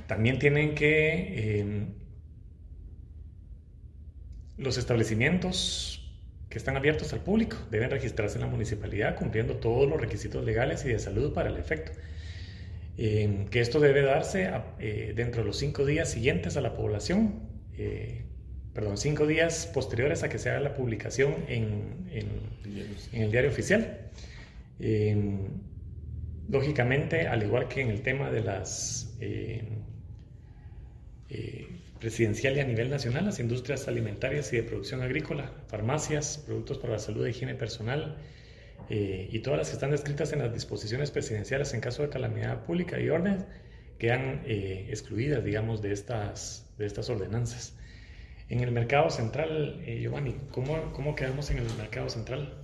también 0.08 0.40
tienen 0.40 0.74
que 0.74 1.60
em, 1.60 1.88
los 4.58 4.78
establecimientos 4.78 5.99
que 6.50 6.58
están 6.58 6.76
abiertos 6.76 7.14
al 7.14 7.22
público 7.22 7.58
deben 7.70 7.92
registrarse 7.92 8.36
en 8.36 8.42
la 8.42 8.48
municipalidad 8.48 9.16
cumpliendo 9.16 9.56
todos 9.58 9.88
los 9.88 10.02
requisitos 10.02 10.44
legales 10.44 10.84
y 10.86 10.90
de 10.90 11.00
salud 11.00 11.34
para 11.34 11.50
el 11.50 11.58
efecto. 11.58 11.92
Em, 12.98 13.48
que 13.48 13.62
esto 13.62 13.80
debe 13.80 14.02
darse 14.02 14.52
eh, 14.80 15.14
dentro 15.16 15.42
de 15.42 15.48
los 15.48 15.58
cinco 15.58 15.86
días 15.86 16.12
siguientes 16.12 16.58
a 16.58 16.62
la 16.62 16.74
población, 16.74 17.40
eh, 17.78 18.24
perdón, 18.74 18.98
cinco 18.98 19.26
días 19.26 19.68
posteriores 19.74 20.24
a 20.24 20.28
que 20.28 20.38
se 20.38 20.50
haga 20.50 20.60
la 20.60 20.74
publicación 20.74 21.34
en, 21.48 22.10
el 23.14 23.32
diario 23.32 23.50
oficial. 23.50 24.10
Em, 24.82 25.48
lógicamente, 26.50 27.28
al 27.28 27.44
igual 27.44 27.70
que 27.70 27.82
en 27.82 27.90
el 27.90 28.02
tema 28.02 28.32
de 28.32 28.42
las 28.42 29.16
em, 29.22 29.66
eh, 31.30 31.69
presidencial 32.00 32.56
y 32.58 32.60
a 32.62 32.66
nivel 32.66 32.90
nacional, 32.90 33.26
las 33.26 33.40
industrias 33.40 33.88
alimentarias 33.88 34.52
y 34.54 34.58
de 34.58 34.64
producción 34.64 35.02
agrícola, 35.02 35.52
farmacias, 35.68 36.44
productos 36.46 36.78
para 36.78 36.94
la 36.94 37.00
salud 37.00 37.26
e 37.26 37.32
higiene 37.32 37.56
personal, 37.56 38.18
eh, 38.90 39.30
y 39.32 39.40
todas 39.40 39.60
las 39.60 39.70
que 39.70 39.74
están 39.74 39.92
descritas 39.92 40.34
en 40.34 40.40
las 40.40 40.54
disposiciones 40.54 41.12
presidenciales 41.12 41.74
en 41.74 41.82
caso 41.82 42.02
de 42.02 42.10
calamidad 42.10 42.64
pública 42.66 43.00
y 43.00 43.10
orden 43.10 43.46
quedan 44.00 44.42
eh, 44.46 44.88
excluidas, 44.90 45.44
digamos, 45.44 45.82
de 45.82 45.92
estas, 45.92 46.66
de 46.78 46.86
estas 46.86 47.10
ordenanzas. 47.10 47.76
En 48.48 48.62
el 48.62 48.72
mercado 48.72 49.10
central, 49.12 49.84
eh, 49.86 50.00
Giovanni, 50.02 50.36
¿cómo, 50.52 50.92
¿cómo, 50.94 51.16
quedamos 51.16 51.52
en 51.52 51.60
el 51.60 51.66
mercado 51.78 52.10
central? 52.10 52.62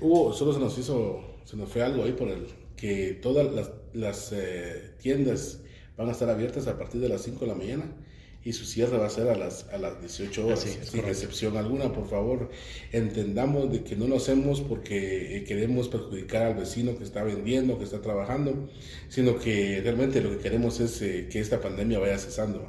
hubo, 0.00 0.34
solo 0.34 0.52
se 0.52 0.60
nos 0.60 0.76
hizo, 0.76 1.40
se 1.44 1.56
nos 1.56 1.70
fue 1.70 1.82
algo 1.82 2.04
ahí 2.04 2.12
por 2.12 2.28
el 2.28 2.46
que 2.76 3.18
todas 3.22 3.72
las 3.94 4.34
tiendas 4.98 5.63
van 5.96 6.08
a 6.08 6.12
estar 6.12 6.28
abiertas 6.28 6.66
a 6.66 6.78
partir 6.78 7.00
de 7.00 7.08
las 7.08 7.22
5 7.22 7.40
de 7.40 7.46
la 7.46 7.54
mañana 7.54 7.84
y 8.44 8.52
su 8.52 8.66
cierre 8.66 8.98
va 8.98 9.06
a 9.06 9.10
ser 9.10 9.28
a 9.28 9.36
las, 9.36 9.66
a 9.72 9.78
las 9.78 9.98
18 10.00 10.46
horas, 10.46 10.60
sin 10.60 11.00
excepción 11.00 11.56
alguna. 11.56 11.92
Por 11.92 12.06
favor, 12.06 12.50
entendamos 12.92 13.72
de 13.72 13.82
que 13.82 13.96
no 13.96 14.06
lo 14.06 14.16
hacemos 14.16 14.60
porque 14.60 15.38
eh, 15.38 15.44
queremos 15.44 15.88
perjudicar 15.88 16.42
al 16.42 16.54
vecino 16.54 16.96
que 16.96 17.04
está 17.04 17.24
vendiendo, 17.24 17.78
que 17.78 17.84
está 17.84 18.02
trabajando, 18.02 18.68
sino 19.08 19.38
que 19.38 19.80
realmente 19.82 20.20
lo 20.20 20.30
que 20.30 20.38
queremos 20.38 20.78
es 20.80 21.00
eh, 21.00 21.28
que 21.30 21.40
esta 21.40 21.60
pandemia 21.60 21.98
vaya 21.98 22.18
cesando. 22.18 22.66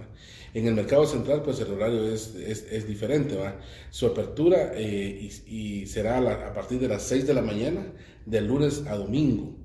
En 0.53 0.65
el 0.65 0.75
mercado 0.75 1.05
central, 1.05 1.41
pues 1.43 1.59
el 1.59 1.69
horario 1.69 2.07
es, 2.07 2.35
es, 2.35 2.65
es 2.71 2.87
diferente. 2.87 3.35
¿va? 3.35 3.59
Su 3.89 4.05
apertura 4.05 4.71
eh, 4.75 5.29
y, 5.45 5.85
será 5.87 6.19
a, 6.19 6.53
partir 6.53 6.79
de 6.79 6.87
las 6.87 7.03
6 7.03 7.27
de 7.27 7.33
la 7.33 7.41
mañana, 7.41 7.85
de 8.25 8.39
lunes 8.39 8.83
a 8.87 8.95
domingo, 8.95 9.57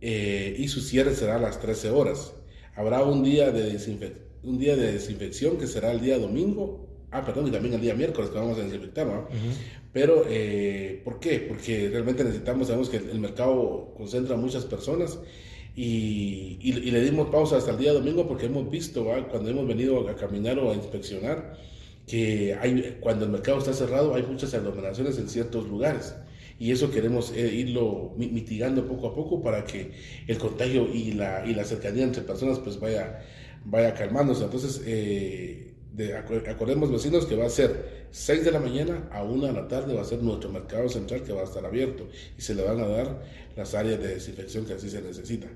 y 0.00 0.68
su 0.68 0.80
cierre 0.80 1.14
será 1.16 1.36
a 1.36 1.40
las 1.40 1.60
13 1.60 1.90
horas. 1.90 2.34
Habrá 2.80 3.04
un 3.04 3.22
día 3.22 3.50
de 3.52 3.72
desinfección 3.72 4.30
un 4.42 4.58
día 4.58 4.76
de 4.76 4.92
desinfección 4.92 5.58
que 5.58 5.66
será 5.66 5.92
el 5.92 6.00
día 6.00 6.18
domingo. 6.18 6.86
Ah, 7.10 7.24
perdón, 7.24 7.48
y 7.48 7.50
también 7.50 7.74
el 7.74 7.80
día 7.80 7.94
miércoles 7.94 8.30
que 8.30 8.38
vamos 8.38 8.58
a 8.58 8.62
desinfectar, 8.62 9.06
¿no? 9.06 9.26
Pero, 9.92 10.24
eh, 10.28 11.02
¿por 11.04 11.18
qué? 11.18 11.40
Porque 11.40 11.88
realmente 11.90 12.22
necesitamos, 12.22 12.68
sabemos 12.68 12.88
que 12.88 12.98
el 12.98 13.18
mercado 13.18 13.92
concentra 13.96 14.36
muchas 14.36 14.64
personas 14.64 15.18
y, 15.74 16.58
y, 16.60 16.72
le 16.72 17.02
dimos 17.02 17.28
pausa 17.28 17.56
hasta 17.56 17.72
el 17.72 17.78
día 17.78 17.92
domingo 17.92 18.26
porque 18.28 18.46
hemos 18.46 18.70
visto, 18.70 19.04
cuando 19.30 19.50
hemos 19.50 19.66
venido 19.66 20.08
a 20.08 20.14
caminar 20.14 20.58
o 20.60 20.70
a 20.70 20.74
inspeccionar, 20.74 21.58
que 22.06 22.54
hay, 22.54 22.96
cuando 23.00 23.24
el 23.24 23.30
mercado 23.30 23.58
está 23.58 23.72
cerrado 23.72 24.14
hay 24.14 24.22
muchas 24.22 24.54
aglomeraciones 24.54 25.18
en 25.18 25.28
ciertos 25.28 25.68
lugares 25.68 26.14
y 26.60 26.70
eso 26.70 26.92
queremos 26.92 27.32
eh, 27.34 27.52
irlo 27.52 28.14
mitigando 28.16 28.86
poco 28.86 29.08
a 29.08 29.14
poco 29.14 29.42
para 29.42 29.64
que 29.64 29.90
el 30.28 30.38
contagio 30.38 30.86
y 30.92 31.12
la, 31.12 31.44
y 31.44 31.54
la 31.54 31.64
cercanía 31.64 32.04
entre 32.04 32.22
personas 32.22 32.60
pues 32.60 32.78
vaya 32.78 33.20
vaya 33.64 33.94
calmándose. 33.94 34.44
Entonces, 34.44 34.82
eh, 34.86 35.72
acordemos 36.48 36.90
vecinos 36.90 37.26
que 37.26 37.36
va 37.36 37.46
a 37.46 37.50
ser 37.50 38.06
6 38.10 38.44
de 38.44 38.52
la 38.52 38.60
mañana 38.60 39.08
a 39.12 39.22
1 39.22 39.46
de 39.46 39.52
la 39.52 39.68
tarde, 39.68 39.94
va 39.94 40.02
a 40.02 40.04
ser 40.04 40.22
nuestro 40.22 40.50
mercado 40.50 40.88
central 40.88 41.22
que 41.22 41.32
va 41.32 41.42
a 41.42 41.44
estar 41.44 41.64
abierto 41.64 42.08
y 42.38 42.40
se 42.40 42.54
le 42.54 42.62
van 42.62 42.80
a 42.80 42.86
dar 42.86 43.22
las 43.56 43.74
áreas 43.74 44.00
de 44.00 44.14
desinfección 44.14 44.64
que 44.64 44.74
así 44.74 44.88
se 44.88 45.02
necesita. 45.02 45.48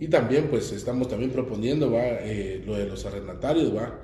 Y 0.00 0.08
también, 0.08 0.48
pues, 0.48 0.72
estamos 0.72 1.08
también 1.08 1.30
proponiendo 1.30 1.90
va, 1.90 2.02
eh, 2.02 2.62
lo 2.66 2.76
de 2.76 2.86
los 2.86 3.04
arrendatarios, 3.06 3.74
va, 3.74 4.00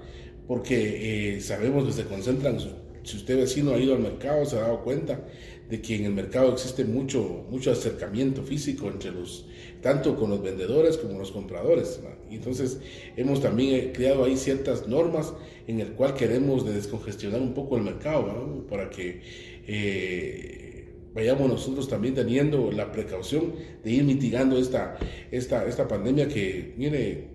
porque 0.46 1.36
eh, 1.36 1.40
sabemos 1.40 1.86
que 1.86 1.92
se 1.92 2.04
concentran, 2.04 2.58
si 3.02 3.16
usted 3.16 3.36
vecino 3.38 3.72
ha 3.72 3.78
ido 3.78 3.94
al 3.94 4.00
mercado, 4.00 4.44
se 4.44 4.56
ha 4.56 4.62
dado 4.62 4.82
cuenta 4.82 5.24
de 5.70 5.80
que 5.80 5.94
en 5.94 6.04
el 6.04 6.12
mercado 6.12 6.52
existe 6.52 6.84
mucho, 6.84 7.46
mucho 7.48 7.70
acercamiento 7.70 8.42
físico 8.42 8.88
entre 8.88 9.12
los, 9.12 9.46
tanto 9.80 10.16
con 10.16 10.30
los 10.30 10.42
vendedores 10.42 10.98
como 10.98 11.16
los 11.18 11.30
compradores. 11.30 12.00
Y 12.28 12.36
entonces 12.36 12.80
hemos 13.16 13.40
también 13.40 13.74
eh, 13.74 13.92
creado 13.94 14.24
ahí 14.24 14.36
ciertas 14.36 14.88
normas 14.88 15.32
en 15.68 15.78
el 15.78 15.92
cual 15.92 16.14
queremos 16.14 16.66
descongestionar 16.66 17.40
un 17.40 17.54
poco 17.54 17.76
el 17.76 17.84
mercado, 17.84 18.66
para 18.68 18.90
que 18.90 19.22
eh, 19.68 20.92
vayamos 21.14 21.48
nosotros 21.48 21.88
también 21.88 22.14
teniendo 22.14 22.72
la 22.72 22.90
precaución 22.90 23.54
de 23.84 23.92
ir 23.92 24.02
mitigando 24.02 24.58
esta, 24.58 24.98
esta, 25.30 25.64
esta 25.66 25.86
pandemia 25.86 26.26
que 26.26 26.74
viene 26.76 27.28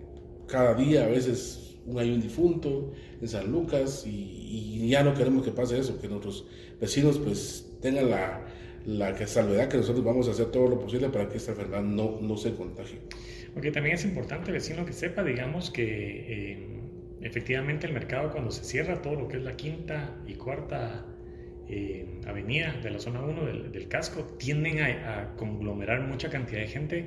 cada 0.46 0.74
día, 0.74 1.06
a 1.06 1.08
veces 1.08 1.78
un, 1.86 2.00
hay 2.00 2.12
un 2.12 2.22
difunto 2.22 2.92
en 3.22 3.30
San 3.30 3.50
Lucas 3.50 4.06
y, 4.06 4.10
y 4.84 4.90
ya 4.90 5.04
no 5.04 5.14
queremos 5.14 5.46
que 5.46 5.52
pase 5.52 5.80
eso, 5.80 6.00
que 6.02 6.10
nuestros 6.10 6.46
vecinos 6.82 7.18
pues 7.18 7.66
tengan 7.86 8.10
la, 8.10 8.42
la 8.86 9.28
salvedad 9.28 9.70
que 9.70 9.78
nosotros 9.78 10.04
vamos 10.04 10.28
a 10.28 10.32
hacer 10.32 10.48
todo 10.48 10.68
lo 10.68 10.80
posible 10.80 11.10
para 11.10 11.30
que 11.30 11.38
esta 11.38 11.52
enfermedad 11.52 11.84
no, 11.84 12.20
no 12.20 12.36
se 12.36 12.56
contagie. 12.56 12.98
Porque 13.54 13.72
también 13.72 13.96
es 13.96 14.06
importante, 14.06 14.52
vecino, 14.52 14.86
que 14.86 14.94
sepa, 14.94 15.24
digamos, 15.24 15.70
que 15.70 15.84
eh, 15.84 16.68
efectivamente 17.22 17.86
el 17.86 17.94
mercado 17.94 18.32
cuando 18.32 18.50
se 18.50 18.64
cierra 18.64 19.04
todo 19.04 19.16
lo 19.16 19.28
que 19.28 19.38
es 19.38 19.44
la 19.44 19.56
quinta 19.56 20.16
y 20.26 20.34
cuarta 20.34 21.06
eh, 21.70 22.08
avenida 22.26 22.74
de 22.82 22.90
la 22.90 23.00
zona 23.00 23.22
1 23.22 23.70
del, 23.70 23.88
casco, 23.88 24.24
tienden 24.40 24.80
a, 24.80 25.22
a, 25.22 25.36
conglomerar 25.36 26.02
mucha 26.02 26.32
cantidad 26.32 26.62
de 26.62 26.68
gente 26.68 27.06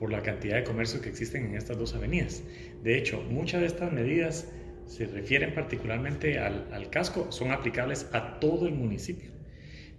por 0.00 0.10
la 0.10 0.22
cantidad 0.22 0.56
de 0.56 0.64
comercios 0.64 1.00
que 1.00 1.10
existen 1.10 1.46
en 1.46 1.54
estas 1.54 1.78
dos 1.78 1.94
avenidas. 1.94 2.42
De 2.82 2.98
hecho, 2.98 3.22
muchas 3.22 3.60
de 3.60 3.68
estas 3.68 3.92
medidas 3.92 4.50
se 4.86 5.06
refieren 5.06 5.54
particularmente 5.54 6.40
al, 6.40 6.66
al 6.72 6.90
casco, 6.90 7.30
son 7.30 7.52
aplicables 7.52 8.08
a 8.12 8.40
todo 8.40 8.66
el 8.66 8.74
municipio 8.74 9.37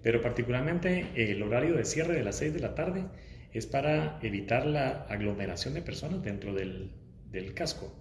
pero 0.01 0.21
particularmente 0.21 1.07
el 1.15 1.41
horario 1.43 1.75
de 1.75 1.85
cierre 1.85 2.15
de 2.15 2.23
las 2.23 2.37
6 2.37 2.53
de 2.53 2.59
la 2.59 2.75
tarde 2.75 3.05
es 3.53 3.65
para 3.65 4.19
evitar 4.21 4.65
la 4.65 5.05
aglomeración 5.09 5.73
de 5.73 5.81
personas 5.81 6.23
dentro 6.23 6.53
del, 6.53 6.91
del 7.31 7.53
casco. 7.53 7.93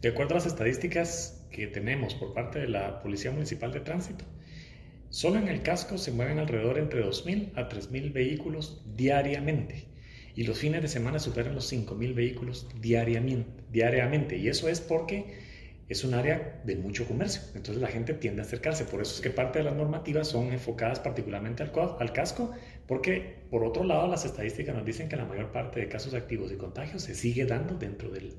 De 0.00 0.08
acuerdo 0.08 0.32
a 0.32 0.36
las 0.36 0.46
estadísticas 0.46 1.46
que 1.50 1.66
tenemos 1.66 2.14
por 2.14 2.32
parte 2.32 2.58
de 2.58 2.68
la 2.68 3.00
Policía 3.02 3.32
Municipal 3.32 3.72
de 3.72 3.80
Tránsito, 3.80 4.24
solo 5.10 5.38
en 5.38 5.48
el 5.48 5.62
casco 5.62 5.98
se 5.98 6.12
mueven 6.12 6.38
alrededor 6.38 6.78
entre 6.78 7.04
2.000 7.04 7.52
a 7.56 7.68
3.000 7.68 8.12
vehículos 8.12 8.82
diariamente 8.96 9.90
y 10.34 10.44
los 10.44 10.58
fines 10.58 10.82
de 10.82 10.88
semana 10.88 11.18
superan 11.18 11.54
los 11.54 11.72
5.000 11.72 12.14
vehículos 12.14 12.68
diariamente, 12.80 13.62
diariamente. 13.70 14.36
Y 14.36 14.48
eso 14.48 14.68
es 14.68 14.80
porque 14.80 15.38
es 15.90 16.04
un 16.04 16.14
área 16.14 16.62
de 16.64 16.76
mucho 16.76 17.04
comercio, 17.04 17.42
entonces 17.56 17.82
la 17.82 17.88
gente 17.88 18.14
tiende 18.14 18.42
a 18.42 18.44
acercarse. 18.44 18.84
Por 18.84 19.02
eso 19.02 19.16
es 19.16 19.20
que 19.20 19.30
parte 19.30 19.58
de 19.58 19.64
las 19.64 19.74
normativas 19.74 20.28
son 20.28 20.52
enfocadas 20.52 21.00
particularmente 21.00 21.64
al, 21.64 22.12
casco, 22.12 22.52
porque 22.86 23.42
por 23.50 23.64
otro 23.64 23.82
lado 23.82 24.06
las 24.06 24.24
estadísticas 24.24 24.76
nos 24.76 24.84
dicen 24.84 25.08
que 25.08 25.16
la 25.16 25.24
mayor 25.24 25.50
parte 25.50 25.80
de 25.80 25.88
casos 25.88 26.14
activos 26.14 26.52
y 26.52 26.56
contagios 26.56 27.02
se 27.02 27.16
sigue 27.16 27.44
dando 27.44 27.74
dentro 27.74 28.08
del, 28.08 28.36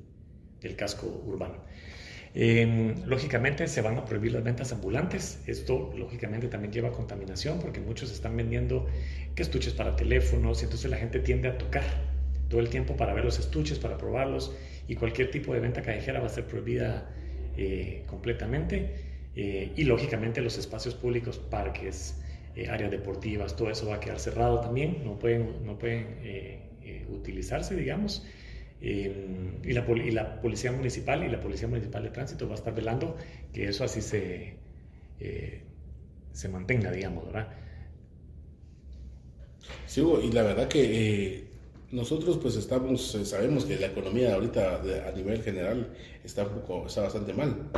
del 0.61 0.77
casco 0.77 1.07
urbano. 1.25 1.65
Em, 2.33 2.95
lógicamente 3.05 3.67
se 3.67 3.81
van 3.81 3.97
a 3.97 4.05
prohibir 4.05 4.31
las 4.31 4.45
ventas 4.45 4.71
ambulantes. 4.71 5.43
Esto 5.45 5.93
lógicamente 5.97 6.47
también 6.47 6.71
lleva 6.71 6.87
a 6.87 6.91
contaminación 6.93 7.59
porque 7.59 7.81
muchos 7.81 8.13
están 8.13 8.37
vendiendo 8.37 8.87
que 9.35 9.41
estuches 9.41 9.73
para 9.73 9.97
teléfonos 9.97 10.61
y 10.61 10.63
entonces 10.63 10.89
la 10.89 10.95
gente 10.95 11.19
tiende 11.19 11.49
a 11.49 11.57
tocar 11.57 11.83
todo 12.47 12.61
el 12.61 12.69
tiempo 12.69 12.95
para 12.95 13.13
ver 13.13 13.25
los 13.25 13.39
estuches, 13.39 13.77
para 13.77 13.97
probarlos 13.97 14.55
y 14.87 14.95
cualquier 14.95 15.31
tipo 15.31 15.53
de 15.53 15.59
venta 15.59 15.81
callejera 15.81 16.21
va 16.21 16.27
a 16.27 16.29
ser 16.29 16.45
prohibida 16.47 17.09
eh, 17.63 18.03
completamente. 18.07 18.89
Eh, 19.35 19.71
y 19.75 19.83
lógicamente 19.83 20.41
los 20.41 20.57
espacios 20.57 20.95
públicos, 20.95 21.37
parques, 21.37 22.19
eh, 22.55 22.67
áreas 22.67 22.89
deportivas, 22.89 23.55
todo 23.55 23.69
eso 23.69 23.87
va 23.87 23.97
a 23.97 23.99
quedar 23.99 24.19
cerrado 24.19 24.59
también, 24.61 25.03
no 25.05 25.19
pueden, 25.19 25.63
no 25.63 25.77
pueden 25.77 26.69
utilizarse, 27.09 27.75
digamos. 27.75 28.25
Y 28.81 29.73
la, 29.73 29.85
y, 29.87 30.11
la, 30.11 30.41
Policía 30.41 30.71
Municipal 30.71 31.23
y 31.23 31.29
la 31.29 31.39
Policía 31.39 31.67
Municipal 31.67 32.01
de 32.01 32.09
Tránsito 32.09 32.47
va 32.47 32.53
a 32.53 32.55
estar 32.55 32.73
velando 32.73 33.15
que 33.53 33.67
eso 33.67 33.83
así 33.83 34.01
se, 34.01 34.55
se 36.31 36.49
mantenga, 36.49 36.91
digamos, 36.91 37.27
¿verdad? 37.27 37.47
Sí, 39.85 40.01
y 40.01 40.31
la 40.31 40.41
verdad 40.41 40.67
que 40.67 41.50
Nosotros 41.91 42.37
pues 42.41 42.55
estamos, 42.55 43.15
eh, 43.15 43.25
sabemos 43.25 43.65
que 43.65 43.77
la 43.77 43.87
economía 43.87 44.33
ahorita 44.33 44.81
a 45.07 45.11
nivel 45.11 45.43
general 45.43 45.93
está, 46.23 46.47
poco, 46.47 46.87
está 46.87 47.01
bastante 47.01 47.33
mal. 47.33 47.69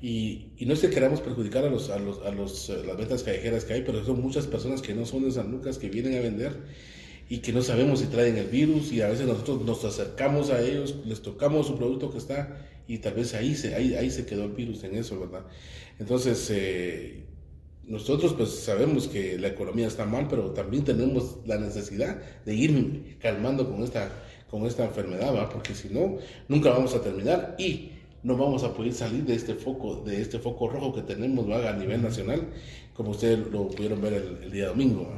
Y, 0.00 0.52
y, 0.56 0.66
no 0.66 0.74
es 0.74 0.80
que 0.80 0.90
queramos 0.90 1.20
perjudicar 1.20 1.64
a, 1.64 1.70
los, 1.70 1.90
a, 1.90 1.98
los, 1.98 2.24
a 2.24 2.30
los, 2.30 2.70
eh, 2.70 2.84
las 2.86 2.96
ventas 2.96 3.24
callejeras 3.24 3.64
que 3.64 3.74
hay, 3.74 3.82
pero 3.82 4.04
son 4.04 4.22
muchas 4.22 4.46
personas 4.46 4.80
que 4.80 4.94
no 4.94 5.04
son 5.04 5.24
de 5.24 5.32
San 5.32 5.50
Lucas 5.50 5.76
que 5.78 5.88
vienen 5.88 6.16
a 6.16 6.20
vender 6.20 6.52
y 7.28 7.38
que 7.38 7.52
no 7.52 7.62
sabemos 7.62 7.98
si 7.98 8.06
traen 8.06 8.36
el 8.36 8.46
virus 8.46 8.92
y 8.92 9.02
a 9.02 9.08
veces 9.08 9.26
nosotros 9.26 9.62
nos 9.62 9.84
acercamos 9.84 10.50
a 10.50 10.60
ellos, 10.60 10.94
les 11.04 11.20
tocamos 11.20 11.66
su 11.66 11.76
producto 11.76 12.12
que 12.12 12.18
está 12.18 12.64
y 12.86 12.98
tal 12.98 13.14
vez 13.14 13.34
ahí 13.34 13.56
se, 13.56 13.74
ahí, 13.74 13.94
ahí 13.94 14.10
se 14.10 14.24
quedó 14.24 14.44
el 14.44 14.52
virus 14.52 14.84
en 14.84 14.94
eso, 14.94 15.18
¿verdad? 15.18 15.44
Entonces, 15.98 16.48
eh, 16.50 17.24
nosotros 17.88 18.34
pues 18.34 18.50
sabemos 18.50 19.08
que 19.08 19.38
la 19.38 19.48
economía 19.48 19.86
está 19.86 20.04
mal, 20.04 20.26
pero 20.28 20.50
también 20.50 20.84
tenemos 20.84 21.38
la 21.46 21.56
necesidad 21.58 22.20
de 22.44 22.54
ir 22.54 23.16
calmando 23.18 23.70
con 23.70 23.82
esta, 23.82 24.10
con 24.50 24.66
esta 24.66 24.84
enfermedad, 24.84 25.34
¿va? 25.34 25.48
porque 25.48 25.74
si 25.74 25.88
no, 25.88 26.18
nunca 26.48 26.70
vamos 26.70 26.94
a 26.94 27.00
terminar 27.00 27.56
y 27.58 27.92
no 28.22 28.36
vamos 28.36 28.62
a 28.64 28.74
poder 28.74 28.92
salir 28.92 29.24
de 29.24 29.34
este 29.34 29.54
foco, 29.54 30.02
de 30.04 30.20
este 30.20 30.38
foco 30.38 30.68
rojo 30.68 30.94
que 30.94 31.02
tenemos 31.02 31.48
¿va? 31.48 31.70
a 31.70 31.72
nivel 31.72 32.02
nacional, 32.02 32.48
como 32.94 33.10
ustedes 33.10 33.38
lo 33.50 33.68
pudieron 33.68 34.02
ver 34.02 34.12
el, 34.42 34.50
día 34.50 34.68
domingo. 34.68 35.08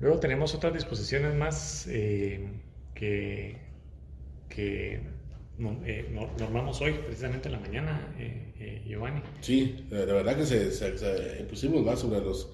Luego 0.00 0.18
tenemos 0.18 0.54
otras 0.54 0.74
disposiciones 0.74 1.34
más 1.34 1.86
eh, 1.88 2.46
que, 2.94 3.56
que 4.48 5.00
eh, 5.84 6.08
normamos 6.38 6.80
hoy, 6.80 6.92
precisamente 7.04 7.48
en 7.48 7.52
la 7.52 7.60
mañana, 7.60 8.14
eh, 8.18 8.52
eh, 8.58 8.82
Giovanni. 8.86 9.20
Sí, 9.40 9.84
la 9.90 10.04
verdad 10.06 10.36
que 10.36 10.46
se, 10.46 11.44
pusimos 11.48 11.84
más 11.84 12.00
sobre 12.00 12.20
los... 12.20 12.50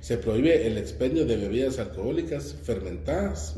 Se 0.00 0.16
prohíbe 0.18 0.66
el 0.66 0.78
expendio 0.78 1.26
de 1.26 1.36
bebidas 1.36 1.78
alcohólicas 1.78 2.56
fermentadas, 2.62 3.56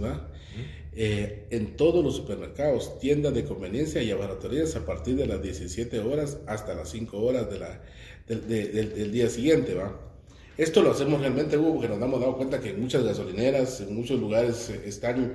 en 0.95 1.77
todos 1.77 2.03
los 2.05 2.17
supermercados, 2.17 2.99
tiendas 2.99 3.35
de 3.35 3.45
conveniencia 3.45 4.03
y 4.03 4.09
laboratorios 4.09 4.75
a 4.75 4.85
partir 4.85 5.17
de 5.17 5.27
las 5.27 5.43
17 5.43 6.01
horas 6.01 6.39
hasta 6.47 6.75
las 6.75 6.91
5 6.91 7.19
horas 7.19 7.51
de 7.51 7.59
la, 7.59 7.81
del 8.27 9.13
día 9.13 9.29
siguiente, 9.29 9.75
¿va? 9.75 10.09
Esto 10.59 10.83
lo 10.83 10.91
hacemos 10.91 11.21
realmente, 11.21 11.57
Hugo, 11.57 11.75
porque 11.75 11.89
nos 11.89 12.03
hemos 12.03 12.19
dado 12.19 12.37
cuenta 12.37 12.59
que 12.59 12.71
en 12.71 12.81
muchas 12.81 13.05
gasolineras, 13.05 13.81
en 13.81 13.95
muchos 13.95 14.19
lugares 14.19 14.71
están 14.71 15.35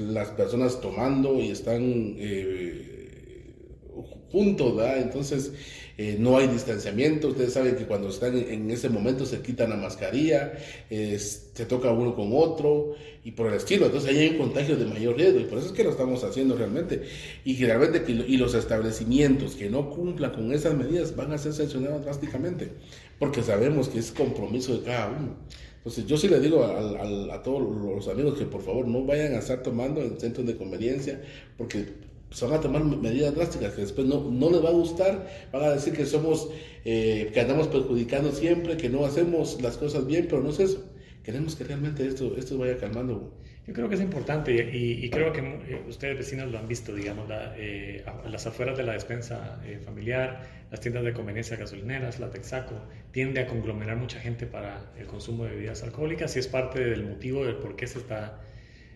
las 0.00 0.28
personas 0.30 0.80
tomando 0.80 1.40
y 1.40 1.50
están 1.50 2.14
eh, 2.18 3.54
juntos. 4.30 4.82
Entonces 4.96 5.52
eh, 5.98 6.16
no 6.18 6.38
hay 6.38 6.48
distanciamiento. 6.48 7.28
Ustedes 7.28 7.52
saben 7.52 7.76
que 7.76 7.86
cuando 7.86 8.08
están 8.08 8.36
en 8.36 8.70
ese 8.70 8.88
momento 8.88 9.26
se 9.26 9.40
quitan 9.40 9.70
la 9.70 9.76
mascarilla, 9.76 10.52
se 10.88 11.66
toca 11.66 11.90
uno 11.90 12.14
con 12.14 12.30
otro 12.32 12.94
y 13.24 13.32
por 13.32 13.48
el 13.48 13.54
estilo. 13.54 13.86
Entonces 13.86 14.10
ahí 14.10 14.18
hay 14.18 14.28
un 14.30 14.38
contagio 14.38 14.76
de 14.76 14.86
mayor 14.86 15.16
riesgo 15.16 15.40
y 15.40 15.44
por 15.44 15.58
eso 15.58 15.68
es 15.68 15.72
que 15.72 15.84
lo 15.84 15.90
estamos 15.90 16.24
haciendo 16.24 16.56
realmente. 16.56 17.02
Y 17.44 17.54
generalmente 17.54 18.04
y 18.10 18.36
los 18.36 18.54
establecimientos 18.54 19.56
que 19.56 19.68
no 19.68 19.90
cumplan 19.90 20.32
con 20.32 20.52
esas 20.52 20.74
medidas 20.74 21.16
van 21.16 21.32
a 21.32 21.38
ser 21.38 21.52
sancionados 21.52 22.04
drásticamente 22.04 22.70
porque 23.20 23.42
sabemos 23.42 23.90
que 23.90 23.98
es 24.00 24.10
compromiso 24.10 24.78
de 24.78 24.82
cada 24.82 25.10
uno. 25.10 25.36
Entonces 25.80 26.04
yo 26.04 26.18
sí 26.18 26.28
le 26.28 26.40
digo 26.40 26.62
a, 26.62 27.42
todos 27.42 27.62
los 27.62 28.06
amigos 28.08 28.38
que 28.38 28.44
por 28.44 28.60
favor 28.60 28.86
no 28.86 29.02
vayan 29.06 29.32
a 29.32 29.38
estar 29.38 29.62
tomando 29.62 30.02
en 30.02 30.20
centros 30.20 30.46
de 30.46 30.54
conveniencia 30.54 31.22
porque 31.56 31.86
se 32.30 32.44
van 32.44 32.54
a 32.54 32.60
tomar 32.60 32.84
medidas 32.84 33.34
drásticas 33.34 33.72
que 33.72 33.80
después 33.80 34.06
no, 34.06 34.30
no 34.30 34.50
les 34.50 34.62
va 34.62 34.68
a 34.68 34.72
gustar, 34.72 35.26
van 35.50 35.64
a 35.64 35.70
decir 35.70 35.94
que 35.94 36.04
somos, 36.04 36.50
eh, 36.84 37.30
que 37.32 37.40
andamos 37.40 37.68
perjudicando 37.68 38.30
siempre, 38.30 38.76
que 38.76 38.90
no 38.90 39.06
hacemos 39.06 39.60
las 39.62 39.78
cosas 39.78 40.06
bien, 40.06 40.26
pero 40.28 40.42
no 40.42 40.50
es 40.50 40.60
eso. 40.60 40.84
Queremos 41.24 41.56
que 41.56 41.64
realmente 41.64 42.06
esto, 42.06 42.36
esto 42.36 42.58
vaya 42.58 42.76
calmando 42.76 43.32
yo 43.70 43.74
creo 43.74 43.88
que 43.88 43.94
es 43.94 44.00
importante 44.00 44.52
y, 44.52 45.08
creo 45.10 45.32
que 45.32 45.38
eh, 45.38 45.84
ustedes 45.88 46.16
vecinos 46.16 46.50
lo 46.50 46.58
han 46.58 46.66
visto, 46.66 46.92
digamos, 46.92 47.28
eh, 47.56 48.04
las 48.28 48.44
afueras 48.44 48.76
de 48.76 48.82
la 48.82 48.94
despensa 48.94 49.60
eh, 49.64 49.78
familiar, 49.84 50.42
las 50.72 50.80
tiendas 50.80 51.04
de 51.04 51.12
conveniencia 51.12 51.56
gasolineras, 51.56 52.18
la 52.18 52.30
Texaco, 52.30 52.74
tiende 53.12 53.38
a 53.38 53.46
conglomerar 53.46 53.96
mucha 53.96 54.18
gente 54.18 54.44
para 54.44 54.90
el 54.98 55.06
consumo 55.06 55.44
de 55.44 55.50
bebidas 55.50 55.84
alcohólicas 55.84 56.34
y 56.34 56.40
es 56.40 56.48
parte 56.48 56.84
del 56.84 57.04
motivo 57.04 57.46
del 57.46 57.58
por 57.58 57.76
qué 57.76 57.86
se 57.86 58.00
está, 58.00 58.40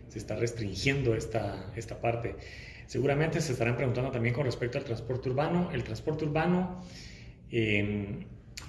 se 0.09 0.18
está 0.18 0.35
restringiendo 0.35 1.14
esta, 1.14 1.70
esta 1.77 2.01
parte. 2.01 2.35
Seguramente 2.88 3.40
se 3.40 3.53
estarán 3.53 3.77
preguntando 3.77 4.11
también 4.11 4.35
con 4.35 4.44
respecto 4.44 4.79
al 4.79 4.83
transporte 4.83 5.29
urbano. 5.29 5.70
El 5.72 5.85
transporte 5.85 6.25
urbano... 6.25 6.85
Eh, 7.53 8.27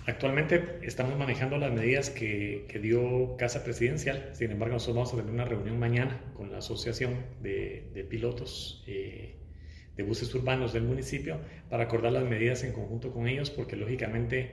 Actualmente 0.08 0.80
estamos 0.84 1.18
manejando 1.18 1.58
las 1.58 1.72
medidas 1.72 2.10
que, 2.10 2.68
dio 2.82 3.38
Casa 3.38 3.64
Presidencial, 3.64 4.30
sin 4.34 4.52
embargo 4.52 4.76
nosotros 4.76 4.96
vamos 4.96 5.14
a 5.14 5.18
tener 5.18 5.32
una 5.32 5.46
reunión 5.46 5.80
mañana 5.80 6.22
con 6.36 6.52
la 6.52 6.60
Asociación 6.60 7.26
de, 7.42 8.06
Pilotos 8.10 8.84
eh, 8.88 9.36
de 9.96 10.04
Buses 10.04 10.34
Urbanos 10.36 10.74
del 10.74 10.84
municipio 10.84 11.40
para 11.70 11.86
acordar 11.86 12.12
las 12.12 12.24
medidas 12.24 12.64
en 12.64 12.74
conjunto 12.74 13.12
con 13.12 13.28
ellos 13.28 13.50
porque 13.50 13.76
lógicamente 13.76 14.52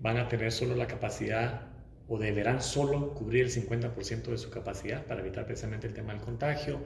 van 0.00 0.16
a 0.16 0.28
tener 0.28 0.52
solo 0.52 0.74
la 0.74 0.86
capacidad 0.86 1.68
o 2.08 2.18
deberán 2.18 2.62
solo 2.62 3.12
cubrir 3.14 3.44
el 3.44 3.50
50% 3.50 4.22
de 4.30 4.38
su 4.38 4.50
capacidad 4.50 5.04
para 5.04 5.20
evitar 5.20 5.44
precisamente 5.44 5.86
el 5.86 5.92
tema 5.92 6.14
del 6.14 6.22
contagio, 6.22 6.80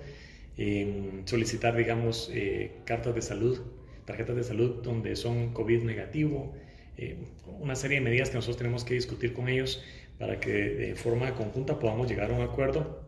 solicitar 1.25 1.77
digamos 1.77 2.31
eh, 2.33 2.73
cartas 2.85 3.15
de 3.15 3.23
salud, 3.23 3.61
tarjetas 4.05 4.35
de 4.35 4.43
salud 4.43 4.83
donde 4.83 5.15
son 5.15 5.53
COVID 5.53 5.85
negativo, 5.85 6.53
eh, 6.97 7.17
una 7.61 7.75
serie 7.75 7.99
de 7.99 8.05
medidas 8.05 8.31
que 8.31 8.37
nosotros 8.37 8.59
tenemos 8.59 8.85
que 8.85 8.95
discutir 8.95 9.33
con 9.33 9.49
ellos 9.49 9.83
para 10.19 10.39
que 10.41 10.51
de 10.53 10.95
forma 10.95 11.35
conjunta 11.35 11.79
podamos 11.79 12.09
llegar 12.09 12.31
a 12.31 12.35
un 12.35 12.43
acuerdo 12.43 13.03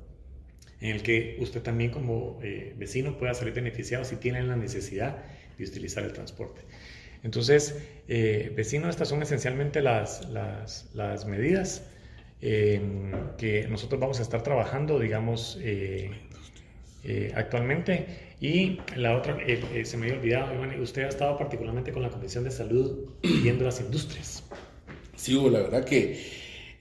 en 0.81 0.91
el 0.91 1.03
que 1.03 1.37
usted 1.41 1.63
también 1.63 1.91
como 1.91 2.39
eh, 2.43 2.75
vecino 2.77 3.17
pueda 3.19 3.35
salir 3.35 3.55
beneficiado 3.55 4.05
si 4.05 4.17
tiene 4.17 4.43
la 4.43 4.57
necesidad 4.57 5.25
de 5.59 5.65
utilizar 5.65 6.05
el 6.05 6.13
transporte. 6.13 6.63
Entonces, 7.23 7.83
eh, 8.09 8.53
vecino, 8.55 8.91
estas 8.91 9.09
son 9.09 9.23
esencialmente 9.23 9.81
las, 9.81 10.29
las, 10.29 10.91
las 10.95 11.25
medidas 11.27 11.87
que 12.41 13.67
nosotros 13.71 13.99
vamos 13.99 14.19
a 14.19 14.23
estar 14.23 14.43
trabajando, 14.43 14.99
digamos, 14.99 15.59
actualmente. 17.35 18.07
Y 18.45 18.79
la 18.95 19.17
otra, 19.17 19.39
eh, 19.41 19.59
eh, 19.73 19.87
se 19.87 19.97
me 19.97 20.05
había 20.05 20.19
olvidado, 20.19 20.83
usted 20.83 21.05
ha 21.05 21.09
estado 21.09 21.39
particularmente 21.39 21.93
con 21.93 22.03
la 22.03 22.11
Comisión 22.11 22.45
de 22.45 22.51
Salud 22.51 23.09
viendo 23.43 23.65
las 23.65 23.81
industrias. 23.81 24.43
Sí, 25.17 25.35
Hugo, 25.35 25.49
la 25.49 25.61
verdad 25.61 25.83
que 25.87 26.21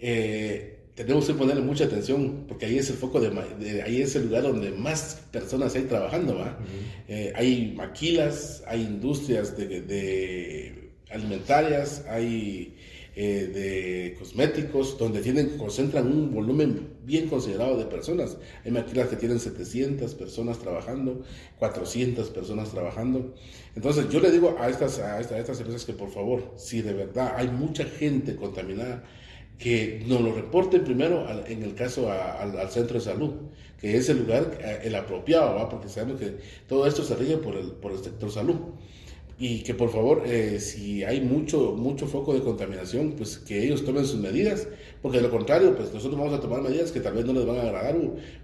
eh, 0.02 0.80
tenemos 0.94 1.26
que 1.26 1.34
ponerle 1.36 1.62
mucha 1.62 1.86
atención 1.86 2.44
porque 2.50 2.66
ahí 2.66 2.80
es 2.80 2.90
el 2.90 2.98
foco 2.98 3.22
de, 3.22 3.82
ahí 3.82 4.02
es 4.02 4.14
el 4.18 4.26
lugar 4.26 4.44
donde 4.44 4.72
más 4.72 5.22
personas 5.32 5.74
hay 5.76 5.84
trabajando, 5.84 6.36
¿va? 6.38 6.60
hay 7.34 7.74
maquilas, 7.78 8.62
hay 8.68 8.82
industrias 8.82 9.56
de, 9.56 9.84
de 9.84 10.90
alimentarias, 11.12 12.06
hay 12.10 12.76
eh, 13.16 13.52
de 13.54 14.16
cosméticos, 14.18 14.98
donde 14.98 15.22
tienen, 15.22 15.56
concentran 15.58 16.08
un 16.08 16.34
volumen 16.34 16.94
bien 17.06 17.30
considerado 17.30 17.78
de 17.78 17.86
personas. 17.86 18.38
Hay 18.66 18.72
maquilas 18.72 19.08
que 19.08 19.18
tienen 19.18 19.40
700 19.40 20.16
personas 20.16 20.58
trabajando, 20.58 21.22
400 21.60 22.32
personas 22.32 22.72
trabajando. 22.72 23.36
Entonces 23.76 24.10
yo 24.10 24.20
le 24.20 24.32
digo 24.32 24.56
a 24.60 24.68
estas, 24.68 24.98
a 24.98 25.20
estas, 25.20 25.60
empresas 25.60 25.86
que 25.86 25.94
por 25.94 26.10
favor, 26.10 26.54
si 26.56 26.82
de 26.82 26.94
verdad 26.94 27.36
hay 27.38 27.50
mucha 27.50 27.86
gente 27.86 28.36
contaminada, 28.36 29.04
que 29.60 30.04
nos 30.08 30.20
lo 30.20 30.34
reporten 30.34 30.84
primero 30.84 31.28
en 31.48 31.62
el 31.62 31.76
caso 31.76 32.12
al, 32.12 32.70
centro 32.72 32.96
de 32.96 33.06
salud, 33.06 33.34
que 33.80 33.96
es 33.96 34.10
el 34.10 34.22
lugar 34.22 34.58
eh, 34.60 34.80
el 34.86 34.96
apropiado, 34.96 35.70
porque 35.70 35.88
sabemos 35.88 36.20
que 36.20 36.38
todo 36.68 36.88
esto 36.88 37.04
se 37.04 37.16
rige 37.16 37.38
por 37.38 37.56
el, 37.56 37.74
por 37.74 37.92
el 37.92 38.00
sector 38.00 38.32
salud 38.32 38.56
y 39.40 39.64
que 39.64 39.74
por 39.74 39.90
favor, 39.92 40.24
eh, 40.26 40.60
si 40.60 41.04
hay 41.04 41.20
mucho, 41.22 41.74
mucho 41.74 42.08
foco 42.08 42.34
de 42.34 42.42
contaminación, 42.42 43.14
pues 43.14 43.38
que 43.40 43.64
ellos 43.64 43.84
tomen 43.84 44.06
sus 44.06 44.20
medidas, 44.20 44.68
porque 45.02 45.18
de 45.18 45.24
lo 45.24 45.32
contrario, 45.32 45.76
pues 45.76 45.92
nosotros 45.94 46.20
vamos 46.20 46.34
a 46.34 46.40
tomar 46.40 46.62
medidas 46.62 46.92
que 46.92 47.00
tal 47.00 47.16
vez 47.16 47.26
no 47.26 47.34
les 47.34 47.46
van 47.46 47.58
a 47.58 47.62
agradar 47.64 47.96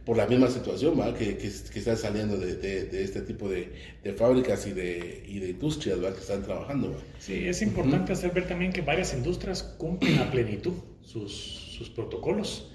por 0.06 0.18
la 0.18 0.26
misma 0.26 0.50
situación 0.50 1.00
Que, 1.14 1.38
que, 1.38 1.50
que 1.72 1.80
están 1.80 1.98
saliendo 1.98 2.38
de, 2.38 2.56
de, 2.56 3.04
este 3.04 3.22
tipo 3.22 3.48
de, 3.48 3.72
de, 4.04 4.14
fábricas 4.14 4.66
y 4.68 4.72
de, 4.72 5.24
y 5.28 5.40
de 5.40 5.50
industrias 5.52 6.00
que 6.00 6.20
están 6.20 6.44
trabajando. 6.44 6.96
Sí, 7.20 7.48
es 7.48 7.62
importante 7.62 8.12
hacer 8.14 8.32
ver 8.32 8.48
también 8.48 8.74
que 8.74 8.82
varias 8.82 9.14
industrias 9.14 9.64
cumplen 9.64 10.18
a 10.20 10.32
plenitud 10.32 10.74
sus, 11.02 11.32
sus 11.32 11.90
protocolos 11.90 12.72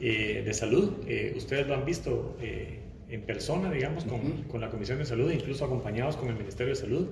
eh, 0.00 0.42
de 0.44 0.54
salud. 0.54 0.92
Eh, 1.06 1.34
ustedes 1.36 1.66
lo 1.66 1.74
han 1.74 1.84
visto 1.84 2.36
en 2.40 3.22
persona, 3.22 3.70
digamos, 3.70 4.04
con, 4.04 4.44
con 4.44 4.60
la 4.60 4.70
Comisión 4.70 4.98
de 4.98 5.04
Salud, 5.04 5.30
incluso 5.30 5.64
acompañados 5.64 6.16
con 6.16 6.28
el 6.28 6.36
Ministerio 6.36 6.74
de 6.74 6.80
Salud. 6.80 7.08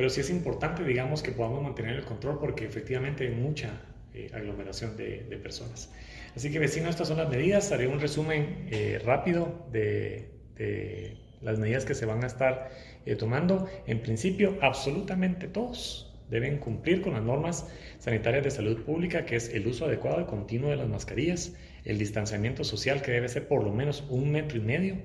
Pero 0.00 0.08
sí 0.08 0.22
es 0.22 0.30
importante, 0.30 0.82
digamos, 0.82 1.22
que 1.22 1.30
podamos 1.30 1.62
mantener 1.62 1.94
el 1.94 2.06
control 2.06 2.38
porque 2.38 2.64
efectivamente 2.64 3.28
hay 3.28 3.34
mucha 3.34 3.82
eh, 4.14 4.30
aglomeración 4.32 4.96
de, 4.96 5.38
personas. 5.42 5.92
Así 6.34 6.50
que 6.50 6.58
vecinos, 6.58 6.88
estas 6.88 7.08
son 7.08 7.18
las 7.18 7.28
medidas. 7.28 7.70
Haré 7.70 7.86
un 7.86 8.00
resumen 8.00 8.66
eh, 8.70 8.98
rápido 9.04 9.66
de, 9.70 10.30
las 11.42 11.58
medidas 11.58 11.84
que 11.84 11.94
se 11.94 12.06
van 12.06 12.24
a 12.24 12.28
estar 12.28 12.70
eh, 13.04 13.14
tomando. 13.14 13.68
En 13.86 14.00
principio, 14.00 14.56
absolutamente 14.62 15.48
todos 15.48 16.18
deben 16.30 16.56
cumplir 16.56 17.02
con 17.02 17.12
las 17.12 17.22
normas 17.22 17.68
sanitarias 17.98 18.42
de 18.42 18.52
salud 18.52 18.82
pública, 18.84 19.26
que 19.26 19.36
es 19.36 19.50
el 19.50 19.66
uso 19.66 19.84
adecuado 19.84 20.22
y 20.22 20.24
continuo 20.24 20.70
de 20.70 20.76
las 20.76 20.88
mascarillas, 20.88 21.54
el 21.84 21.98
distanciamiento 21.98 22.64
social, 22.64 23.02
que 23.02 23.10
debe 23.10 23.28
ser 23.28 23.46
por 23.48 23.62
lo 23.62 23.74
menos 23.74 24.02
un 24.08 24.32
metro 24.32 24.56
y 24.56 24.62
medio, 24.62 24.96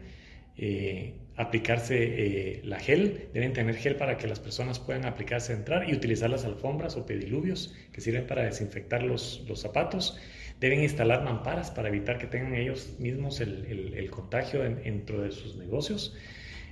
eh, 0.56 1.16
aplicarse 1.38 1.98
eh, 1.98 2.62
la 2.64 2.80
gel, 2.80 3.28
deben 3.34 3.54
tener 3.54 3.76
gel 3.76 3.96
para 3.96 4.18
que 4.18 4.28
las 4.28 4.40
personas 4.40 4.80
puedan 4.80 5.06
aplicarse 5.06 5.54
entrar 5.54 5.90
y 5.90 5.94
utilizar 5.94 6.30
las 6.30 6.46
alfombras 6.46 6.96
o 6.96 7.06
pediluvios 7.06 7.76
que 7.92 8.02
sirven 8.02 8.26
para 8.26 8.44
desinfectar 8.44 9.04
los, 9.04 9.44
los 9.48 9.60
zapatos. 9.60 10.18
Deben 10.62 10.82
instalar 10.82 11.24
mamparas 11.24 11.72
para 11.72 11.90
evitar 11.90 12.18
que 12.18 12.28
tengan 12.28 12.56
ellos 12.56 12.96
mismos 13.00 13.42
el, 13.42 13.94
el, 13.94 14.10
contagio 14.10 14.64
dentro 14.64 15.22
de 15.22 15.32
sus 15.32 15.58
negocios. 15.58 16.16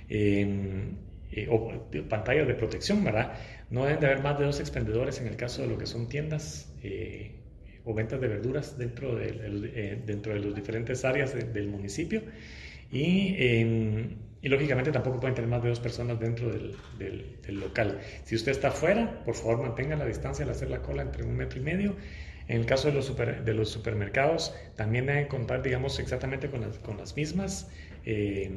Em, 0.08 0.96
eh, 1.32 1.48
o 1.50 1.90
pantallas 2.08 2.46
de 2.46 2.54
protección, 2.54 3.04
¿verdad? 3.04 3.34
No 3.68 3.84
deben 3.84 4.00
de 4.00 4.06
haber 4.06 4.22
más 4.22 4.38
de 4.38 4.44
dos 4.46 4.60
expendedores 4.60 5.20
en 5.20 5.26
el 5.26 5.36
caso 5.36 5.62
de 5.62 5.68
lo 5.68 5.76
que 5.76 5.86
son 5.86 6.08
tiendas 6.08 6.72
eh, 6.82 7.32
o 7.84 7.92
ventas 7.92 8.20
de 8.20 8.28
verduras 8.28 8.78
dentro 8.78 9.16
de, 9.16 10.00
dentro 10.06 10.32
de 10.32 10.40
las 10.40 10.54
diferentes 10.54 11.04
áreas 11.04 11.34
del 11.34 11.68
municipio. 11.68 12.22
Y 12.92 13.34
em, 13.38 14.16
y 14.44 14.48
lógicamente 14.50 14.92
tampoco 14.92 15.20
pueden 15.20 15.34
tener 15.34 15.48
más 15.48 15.62
de 15.62 15.70
dos 15.70 15.80
personas 15.80 16.20
dentro 16.20 16.52
del, 16.52 16.76
del, 16.98 17.60
local. 17.60 17.98
Si 18.24 18.36
usted 18.36 18.52
está 18.52 18.68
afuera, 18.68 19.22
por 19.24 19.34
favor 19.34 19.62
mantenga 19.62 19.96
la 19.96 20.04
distancia 20.04 20.44
al 20.44 20.50
hacer 20.50 20.68
la 20.68 20.82
cola 20.82 21.00
entre 21.00 21.24
un 21.24 21.34
metro 21.34 21.58
y 21.58 21.62
medio. 21.62 21.96
En 22.46 22.60
el 22.60 22.66
caso 22.66 22.88
de 22.88 22.94
los, 22.94 23.16
de 23.16 23.54
los 23.54 23.70
supermercados, 23.70 24.54
también 24.76 25.06
deben 25.06 25.28
contar, 25.28 25.62
digamos, 25.62 25.98
exactamente 25.98 26.50
con 26.50 26.60
las, 26.60 26.78
con 26.80 26.98
las 26.98 27.16
mismas 27.16 27.70
eh, 28.04 28.50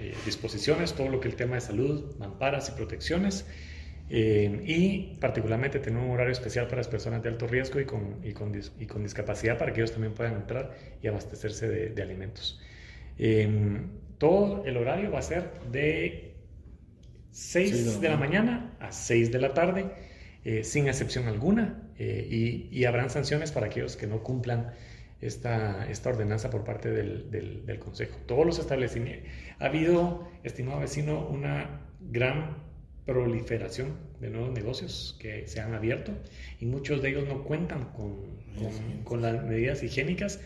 eh, 0.00 0.14
disposiciones, 0.24 0.94
todo 0.94 1.10
lo 1.10 1.20
que 1.20 1.28
el 1.28 1.36
tema 1.36 1.56
de 1.56 1.60
salud, 1.60 2.16
mamparas 2.18 2.70
y 2.70 2.72
protecciones. 2.72 3.46
Eh, 4.08 4.62
y 4.64 5.18
particularmente 5.20 5.80
tener 5.80 6.02
un 6.02 6.12
horario 6.12 6.32
especial 6.32 6.64
para 6.64 6.78
las 6.78 6.88
personas 6.88 7.22
de 7.22 7.28
alto 7.28 7.46
riesgo 7.46 7.78
y 7.78 7.84
con, 7.84 8.20
y 8.22 8.32
con, 8.32 8.58
y 8.80 8.86
con 8.86 9.02
discapacidad 9.02 9.58
para 9.58 9.74
que 9.74 9.80
ellos 9.80 9.92
también 9.92 10.14
puedan 10.14 10.34
entrar 10.34 10.74
y 11.02 11.08
abastecerse 11.08 11.68
de, 11.68 11.90
de 11.90 12.02
alimentos. 12.02 12.58
Todo 14.24 14.64
el 14.64 14.78
horario 14.78 15.10
va 15.10 15.18
a 15.18 15.22
ser 15.22 15.50
de 15.70 16.32
6 17.32 18.00
de 18.00 18.08
la 18.08 18.16
mañana 18.16 18.74
a 18.80 18.90
6 18.90 19.30
de 19.30 19.38
la 19.38 19.52
tarde, 19.52 19.84
eh, 20.46 20.64
sin 20.64 20.88
excepción 20.88 21.28
alguna, 21.28 21.90
eh, 21.98 22.26
y, 22.30 22.70
y, 22.72 22.86
habrán 22.86 23.10
sanciones 23.10 23.52
para 23.52 23.66
aquellos 23.66 23.98
que 23.98 24.06
no 24.06 24.22
cumplan 24.22 24.72
esta, 25.20 25.86
esta 25.90 26.08
ordenanza 26.08 26.48
por 26.48 26.64
parte 26.64 26.90
del, 26.90 27.30
del, 27.30 27.78
Consejo. 27.78 28.16
Todos 28.24 28.46
los 28.46 28.58
establecimientos. 28.58 29.28
Ha 29.58 29.66
habido, 29.66 30.26
estimado 30.42 30.80
vecino, 30.80 31.28
una 31.28 31.82
gran 32.00 32.62
proliferación 33.04 33.88
de 34.22 34.30
nuevos 34.30 34.52
negocios 34.52 35.18
que 35.20 35.46
se 35.46 35.60
han 35.60 35.74
abierto 35.74 36.12
y 36.60 36.64
muchos 36.64 37.02
de 37.02 37.10
ellos 37.10 37.28
no 37.28 37.44
cuentan 37.44 37.92
con, 37.92 39.04
con, 39.04 39.20
las 39.20 39.44
medidas 39.44 39.82
higiénicas 39.82 40.40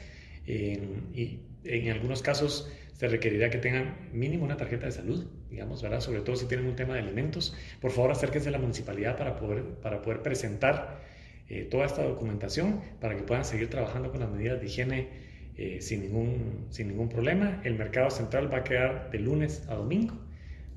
y 0.45 1.39
en 1.63 1.91
algunos 1.93 2.23
casos 2.23 2.73
se 2.99 3.07
requerirá 3.07 3.49
que 3.49 3.59
tengan 3.59 3.95
mínimo 4.13 4.45
una 4.45 4.57
tarjeta 4.57 4.87
de 4.87 4.93
salud, 4.93 5.25
digamos, 5.49 5.81
¿verdad? 5.83 6.01
Sobre 6.01 6.21
todo 6.21 6.35
si 6.35 6.47
tienen 6.47 6.67
un 6.67 6.75
tema 6.75 6.95
de 6.95 7.01
alimentos. 7.01 7.57
Por 7.81 7.93
favor, 7.93 8.11
acérquense 8.11 8.49
a 8.49 8.53
la 8.53 8.59
municipalidad 8.59 9.17
para 9.17 9.37
poder, 9.37 9.63
para 9.81 10.03
poder 10.03 10.21
presentar 10.23 11.01
eh, 11.49 11.63
toda 11.71 11.87
esta 11.87 12.03
documentación 12.03 12.81
para 13.01 13.17
que 13.17 13.23
puedan 13.23 13.45
seguir 13.45 13.71
trabajando 13.71 14.11
con 14.11 14.19
las 14.19 14.29
medidas 14.31 14.61
de 14.61 14.67
higiene 14.67 15.09
eh, 15.57 15.79
sin, 15.81 16.03
ningún, 16.03 16.67
sin 16.71 16.89
ningún 16.89 17.09
problema. 17.09 17.61
El 17.63 17.77
mercado 17.77 18.11
central 18.11 18.53
va 18.53 18.59
a 18.59 18.65
quedar 18.65 19.13
de 19.13 19.21
lunes 19.21 19.63
a 19.69 19.77
domingo, 19.77 20.19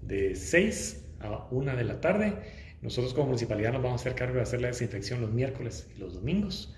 de 0.03 0.35
6 0.35 1.03
a 1.21 1.47
1 1.49 1.75
de 1.75 1.83
la 1.83 2.01
tarde. 2.01 2.35
Nosotros 2.83 3.15
como 3.15 3.27
municipalidad 3.29 3.73
nos 3.73 3.81
vamos 3.81 3.99
a 3.99 4.03
hacer 4.03 4.13
cargo 4.13 4.35
de 4.35 4.41
hacer 4.43 4.61
la 4.61 4.67
desinfección 4.67 5.21
los 5.21 5.31
miércoles 5.31 5.89
y 5.95 5.99
los 5.99 6.13
domingos. 6.13 6.75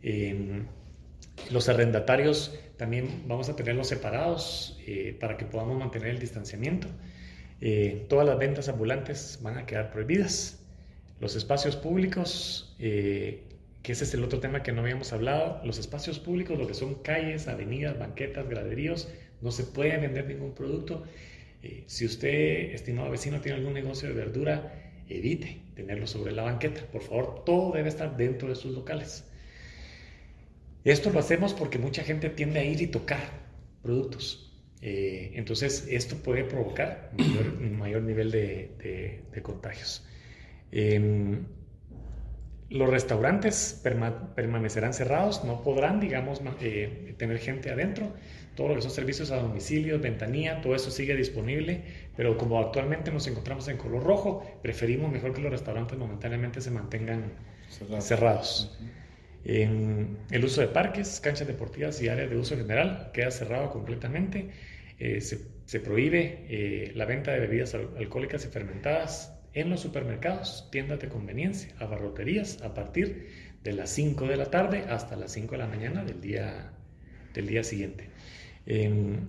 Em, 0.00 0.66
los 1.50 1.68
arrendatarios 1.68 2.58
también 2.76 3.24
vamos 3.26 3.48
a 3.48 3.56
tenerlos 3.56 3.88
separados 3.88 4.78
eh, 4.86 5.16
para 5.18 5.36
que 5.36 5.44
podamos 5.44 5.78
mantener 5.78 6.08
el 6.08 6.18
distanciamiento. 6.18 6.88
Eh, 7.60 8.04
todas 8.08 8.26
las 8.26 8.38
ventas 8.38 8.68
ambulantes 8.68 9.38
van 9.42 9.56
a 9.58 9.66
quedar 9.66 9.90
prohibidas. 9.90 10.60
Los 11.20 11.36
espacios 11.36 11.76
públicos, 11.76 12.74
eh, 12.78 13.44
que 13.82 13.92
ese 13.92 14.04
es 14.04 14.12
el 14.14 14.24
otro 14.24 14.40
tema 14.40 14.62
que 14.62 14.72
no 14.72 14.82
habíamos 14.82 15.12
hablado, 15.12 15.60
los 15.64 15.78
espacios 15.78 16.18
públicos, 16.18 16.58
lo 16.58 16.66
que 16.66 16.74
son 16.74 16.96
calles, 16.96 17.48
avenidas, 17.48 17.98
banquetas, 17.98 18.48
graderíos, 18.48 19.08
no 19.40 19.50
se 19.50 19.64
puede 19.64 19.96
vender 19.96 20.26
ningún 20.26 20.52
producto. 20.52 21.04
si 21.86 22.04
usted, 22.04 22.74
estimado 22.74 23.10
vecino, 23.10 23.40
tiene 23.40 23.58
algún 23.58 23.74
negocio 23.74 24.08
de 24.08 24.14
verdura, 24.14 24.72
evite 25.08 25.60
tenerlo 25.74 26.06
sobre 26.06 26.32
la 26.32 26.42
banqueta. 26.42 26.82
Por 26.92 27.02
favor, 27.02 27.44
todo 27.44 27.72
debe 27.72 27.88
estar 27.88 28.16
dentro 28.16 28.48
de 28.48 28.54
sus 28.54 28.72
locales. 28.72 29.24
Esto 30.86 31.10
lo 31.10 31.18
hacemos 31.18 31.52
porque 31.52 31.80
mucha 31.80 32.04
gente 32.04 32.30
tiende 32.30 32.60
a 32.60 32.64
ir 32.64 32.80
y 32.80 32.86
tocar 32.86 33.18
productos. 33.82 34.56
Eh, 34.80 35.32
entonces, 35.34 35.88
esto 35.90 36.14
puede 36.18 36.44
provocar 36.44 37.10
un 37.18 37.76
mayor 37.76 38.02
nivel 38.02 38.30
de, 38.30 39.24
contagios. 39.42 40.06
Em, 40.70 41.44
los 42.70 42.88
restaurantes 42.88 43.82
permanecerán 43.82 44.94
cerrados, 44.94 45.44
no 45.44 45.64
podrán, 45.64 45.98
digamos, 45.98 46.40
eh, 46.60 47.16
tener 47.18 47.38
gente 47.38 47.72
adentro. 47.72 48.14
Todo 48.54 48.68
lo 48.68 48.76
que 48.76 48.82
son 48.82 48.92
servicios 48.92 49.32
a 49.32 49.38
domicilio, 49.38 49.98
ventanilla, 49.98 50.60
todo 50.60 50.76
eso 50.76 50.92
sigue 50.92 51.16
disponible, 51.16 51.82
pero 52.16 52.38
como 52.38 52.60
actualmente 52.60 53.10
nos 53.10 53.26
encontramos 53.26 53.66
en 53.66 53.76
color 53.76 54.04
rojo, 54.04 54.60
preferimos 54.62 55.10
mejor 55.10 55.34
que 55.34 55.42
los 55.42 55.50
restaurantes 55.50 55.98
momentáneamente 55.98 56.60
se 56.60 56.70
mantengan 56.70 57.32
cerrados 57.98 58.78
el 59.46 60.44
uso 60.44 60.60
de 60.60 60.68
parques, 60.68 61.20
canchas 61.20 61.46
deportivas 61.46 62.02
y 62.02 62.08
áreas 62.08 62.30
de 62.30 62.36
uso 62.36 62.56
general 62.56 63.10
queda 63.12 63.30
cerrado 63.30 63.70
completamente. 63.70 64.50
Eh, 64.98 65.20
se, 65.20 65.80
prohíbe 65.80 66.46
eh, 66.48 66.92
la 66.94 67.04
venta 67.04 67.32
de 67.32 67.40
bebidas 67.40 67.74
alcohólicas 67.74 68.44
y 68.44 68.48
fermentadas 68.48 69.38
en 69.52 69.70
los 69.70 69.80
supermercados, 69.80 70.68
tiendas 70.72 71.00
de 71.00 71.08
conveniencia, 71.08 71.72
abarroterías 71.78 72.60
a 72.62 72.74
partir 72.74 73.28
de 73.62 73.72
las 73.72 73.90
5 73.90 74.26
de 74.26 74.36
la 74.36 74.50
tarde 74.50 74.84
hasta 74.88 75.16
las 75.16 75.32
5 75.32 75.52
de 75.52 75.58
la 75.58 75.66
mañana 75.66 76.04
del 76.04 76.20
día, 76.20 76.72
del 77.32 77.46
día 77.46 77.62
siguiente. 77.62 78.10
Em, 78.66 79.28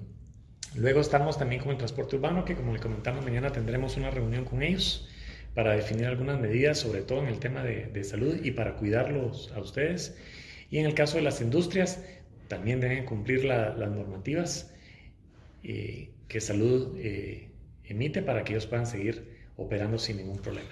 luego 0.76 1.00
estamos 1.00 1.38
también 1.38 1.62
con 1.62 1.72
el 1.72 1.78
transporte 1.78 2.16
urbano, 2.16 2.44
que 2.44 2.56
como 2.56 2.74
le 2.74 2.80
comentamos, 2.80 3.24
mañana 3.24 3.52
tendremos 3.52 3.98
una 3.98 4.10
reunión 4.10 4.46
con 4.46 4.64
ellos 4.64 5.10
para 5.58 5.72
definir 5.76 6.06
algunas 6.06 6.40
medidas, 6.40 6.78
sobre 6.78 7.02
todo 7.02 7.24
en 7.24 7.30
el 7.30 7.40
tema 7.40 7.64
de, 7.64 8.04
salud 8.04 8.38
y 8.44 8.52
para 8.52 8.76
cuidarlos 8.76 9.52
a 9.56 9.60
ustedes. 9.60 10.16
Y 10.70 10.78
en 10.78 10.86
el 10.86 10.94
caso 10.94 11.18
de 11.18 11.24
las 11.24 11.42
industrias, 11.42 12.04
también 12.48 12.80
deben 12.80 13.06
cumplir 13.06 13.44
las 13.44 13.76
normativas 13.76 14.72
eh, 15.64 16.12
que 16.28 16.42
salud 16.42 16.96
eh, 17.00 17.50
emite 17.86 18.22
para 18.22 18.44
que 18.44 18.54
ellos 18.54 18.68
puedan 18.68 18.86
seguir 18.86 19.36
operando 19.56 19.98
sin 19.98 20.18
ningún 20.18 20.38
problema. 20.38 20.70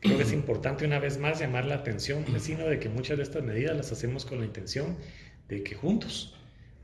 Creo 0.00 0.16
que 0.16 0.24
es 0.24 0.32
importante 0.32 0.84
una 0.84 0.98
vez 0.98 1.16
más 1.16 1.38
llamar 1.38 1.66
la 1.66 1.76
atención, 1.76 2.24
vecino, 2.32 2.66
de 2.66 2.80
que 2.80 2.88
muchas 2.88 3.18
de 3.18 3.22
estas 3.22 3.44
medidas 3.44 3.76
las 3.76 3.92
hacemos 3.92 4.24
con 4.24 4.40
la 4.40 4.46
intención 4.46 4.96
de 5.48 5.62
que 5.62 5.76
juntos 5.76 6.36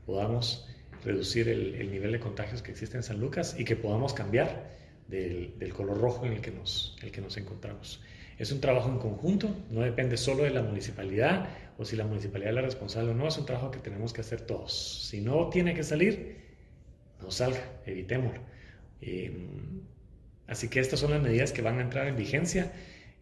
podamos 0.05 0.69
reducir 1.03 1.49
el, 1.49 1.75
el 1.75 1.91
nivel 1.91 2.13
de 2.13 2.21
contagios 2.21 2.61
que 2.61 2.71
existe 2.71 2.95
en 2.95 3.03
San 3.03 3.19
Lucas 3.19 3.57
y 3.59 3.65
que 3.65 3.75
podamos 3.75 4.13
cambiar 4.13 4.79
del, 5.11 5.73
color 5.73 5.99
rojo 5.99 6.25
en 6.25 6.33
el 6.33 6.41
que, 6.41 6.51
nos, 6.51 6.95
el 7.03 7.11
que 7.11 7.21
nos 7.21 7.37
encontramos. 7.37 8.01
Es 8.39 8.51
un 8.51 8.61
trabajo 8.61 8.89
en 8.89 8.97
conjunto, 8.97 9.55
no 9.69 9.81
depende 9.81 10.17
solo 10.17 10.43
de 10.43 10.49
la 10.49 10.63
municipalidad 10.63 11.49
o 11.77 11.85
si 11.85 11.95
la 11.95 12.05
municipalidad 12.05 12.51
es 12.51 12.55
la 12.55 12.61
responsable 12.61 13.11
o 13.11 13.13
no, 13.13 13.27
es 13.27 13.37
un 13.37 13.45
trabajo 13.45 13.69
que 13.71 13.79
tenemos 13.79 14.13
que 14.13 14.21
hacer 14.21 14.41
todos. 14.41 15.07
Si 15.09 15.21
no 15.21 15.49
tiene 15.49 15.73
que 15.73 15.83
salir, 15.83 16.37
no 17.21 17.29
salga, 17.29 17.61
evitémoslo. 17.85 18.39
Em, 19.01 19.81
así 20.47 20.69
que 20.69 20.79
estas 20.79 20.99
son 20.99 21.11
las 21.11 21.21
medidas 21.21 21.51
que 21.51 21.61
van 21.61 21.79
a 21.79 21.81
entrar 21.81 22.07
en 22.07 22.15
vigencia. 22.15 22.71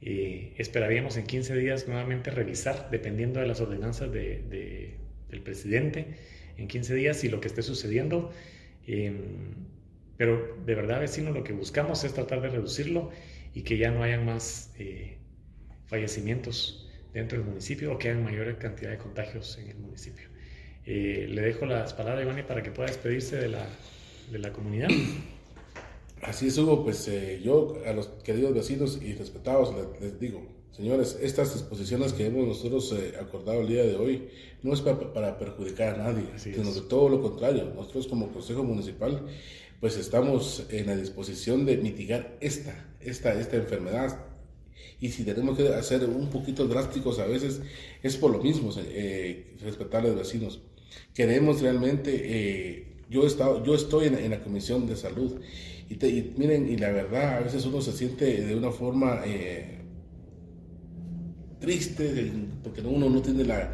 Eh, 0.02 0.54
esperaríamos 0.58 1.18
en 1.18 1.26
15 1.26 1.56
días 1.58 1.88
nuevamente 1.88 2.32
revisar, 2.32 2.90
dependiendo 2.92 3.40
de 3.40 3.48
las 3.48 3.60
ordenanzas 3.60 4.12
de, 4.12 4.96
del 5.30 5.42
presidente, 5.42 6.16
en 6.58 6.68
15 6.68 6.96
días 6.96 7.18
si 7.18 7.30
lo 7.30 7.42
que 7.42 7.48
esté 7.48 7.62
sucediendo. 7.62 8.32
Em, 8.88 9.69
pero 10.20 10.54
de 10.66 10.76
verdad, 10.76 11.00
vecino, 11.00 11.32
lo 11.32 11.46
que 11.46 11.54
buscamos 11.54 12.04
es 12.04 12.14
tratar 12.14 12.42
de 12.42 12.50
reducirlo 12.50 13.10
y 13.54 13.62
que 13.62 13.78
ya 13.78 13.90
no 13.90 14.04
haya 14.04 14.20
más 14.20 14.74
eh, 14.78 15.18
fallecimientos 15.86 16.90
dentro 17.14 17.38
del 17.38 17.48
municipio 17.48 17.94
o 17.94 17.98
que 17.98 18.10
haya 18.10 18.20
mayor 18.20 18.58
cantidad 18.58 18.92
de 18.92 18.98
contagios 18.98 19.58
en 19.60 19.70
el 19.70 19.78
municipio. 19.78 20.28
Eh, 20.86 21.26
le 21.30 21.42
dejo 21.42 21.66
las 21.66 21.94
palabras 21.94 22.20
a 22.20 22.24
Ivani 22.24 22.44
para 22.44 22.62
que 22.62 22.70
pueda 22.70 22.90
despedirse 22.90 23.38
de 23.38 23.48
la, 23.48 23.66
de 24.30 24.40
la 24.40 24.52
comunidad. 24.52 24.90
Así 26.22 26.48
es, 26.48 26.58
Hugo. 26.58 26.84
Pues 26.84 27.08
eh, 27.08 27.40
yo 27.42 27.82
a 27.88 27.94
los 27.94 28.08
queridos 28.26 28.54
vecinos 28.54 29.00
y 29.02 29.14
respetados 29.14 29.74
les, 30.02 30.20
digo, 30.20 30.46
señores, 30.72 31.18
estas 31.22 31.54
disposiciones 31.54 32.12
que 32.12 32.26
hemos 32.26 32.46
nosotros 32.46 32.94
acordado 33.22 33.62
el 33.62 33.70
día 33.70 33.84
de 33.84 33.96
hoy 33.96 34.28
no 34.64 34.74
es 34.74 34.82
para, 34.82 35.14
para 35.14 35.40
perjudicar 35.40 35.98
a 35.98 36.12
nadie, 36.12 36.26
sino 36.36 36.70
de 36.74 36.82
todo 36.82 37.08
lo 37.08 37.22
contrario. 37.22 37.72
Nosotros 37.74 38.06
como 38.08 38.34
Consejo 38.34 38.66
Municipal 38.66 39.26
pues 39.80 39.98
estamos 39.98 40.66
en 40.70 40.88
la 40.88 40.96
disposición 40.96 41.66
de 41.66 41.78
mitigar 41.78 42.38
esta, 42.42 42.86
esta, 43.00 43.40
esta 43.40 43.56
enfermedad. 43.56 44.26
Y 45.00 45.10
si 45.10 45.24
tenemos 45.24 45.58
que 45.58 45.70
hacer 45.70 46.04
un 46.06 46.30
poquito 46.30 46.68
drásticos 46.68 47.20
a 47.20 47.26
veces, 47.26 47.62
es 48.04 48.18
por 48.18 48.32
lo 48.32 48.40
mismo, 48.40 48.72
eh, 48.78 49.56
respetar 49.62 50.04
a 50.04 50.08
los 50.10 50.18
vecinos. 50.18 50.62
Queremos 51.14 51.62
realmente 51.62 52.12
eh, 52.14 52.88
yo, 53.10 53.24
he 53.24 53.28
estado, 53.28 53.64
yo 53.64 53.76
estoy 53.76 54.08
en, 54.08 54.30
la 54.30 54.42
Comisión 54.42 54.88
de 54.88 54.98
Salud 54.98 55.40
y, 55.90 55.96
miren, 56.38 56.70
y 56.70 56.78
la 56.78 56.92
verdad, 56.92 57.38
a 57.38 57.40
veces 57.40 57.66
uno 57.66 57.82
se 57.82 57.94
siente 57.94 58.42
de 58.42 58.56
una 58.56 58.72
forma 58.72 59.22
eh, 59.26 59.80
triste 61.60 62.32
porque 62.64 62.82
uno 62.82 63.10
no 63.10 63.22
tiene 63.22 63.46
la... 63.46 63.74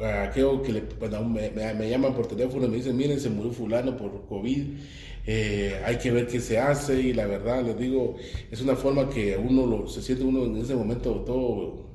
Aquello 0.00 0.62
que 0.62 0.72
le, 0.72 0.82
me, 1.28 1.74
me, 1.74 1.90
llaman 1.90 2.14
por 2.14 2.26
teléfono 2.26 2.64
y 2.64 2.70
me 2.70 2.76
dicen, 2.78 2.96
miren, 2.96 3.20
se 3.20 3.28
murió 3.28 3.52
fulano 3.52 3.98
por 3.98 4.26
COVID, 4.26 4.64
eh, 5.32 5.80
hay 5.84 5.96
que 5.98 6.10
ver 6.10 6.26
qué 6.26 6.40
se 6.40 6.58
hace 6.58 7.00
y 7.00 7.12
la 7.12 7.24
verdad, 7.24 7.64
les 7.64 7.78
digo, 7.78 8.16
es 8.50 8.60
una 8.62 8.74
forma 8.74 9.08
que 9.08 9.36
uno 9.36 9.64
lo, 9.64 9.86
se 9.88 10.02
siente 10.02 10.24
uno 10.24 10.44
en 10.44 10.56
ese 10.56 10.74
momento 10.74 11.22
todo 11.24 11.86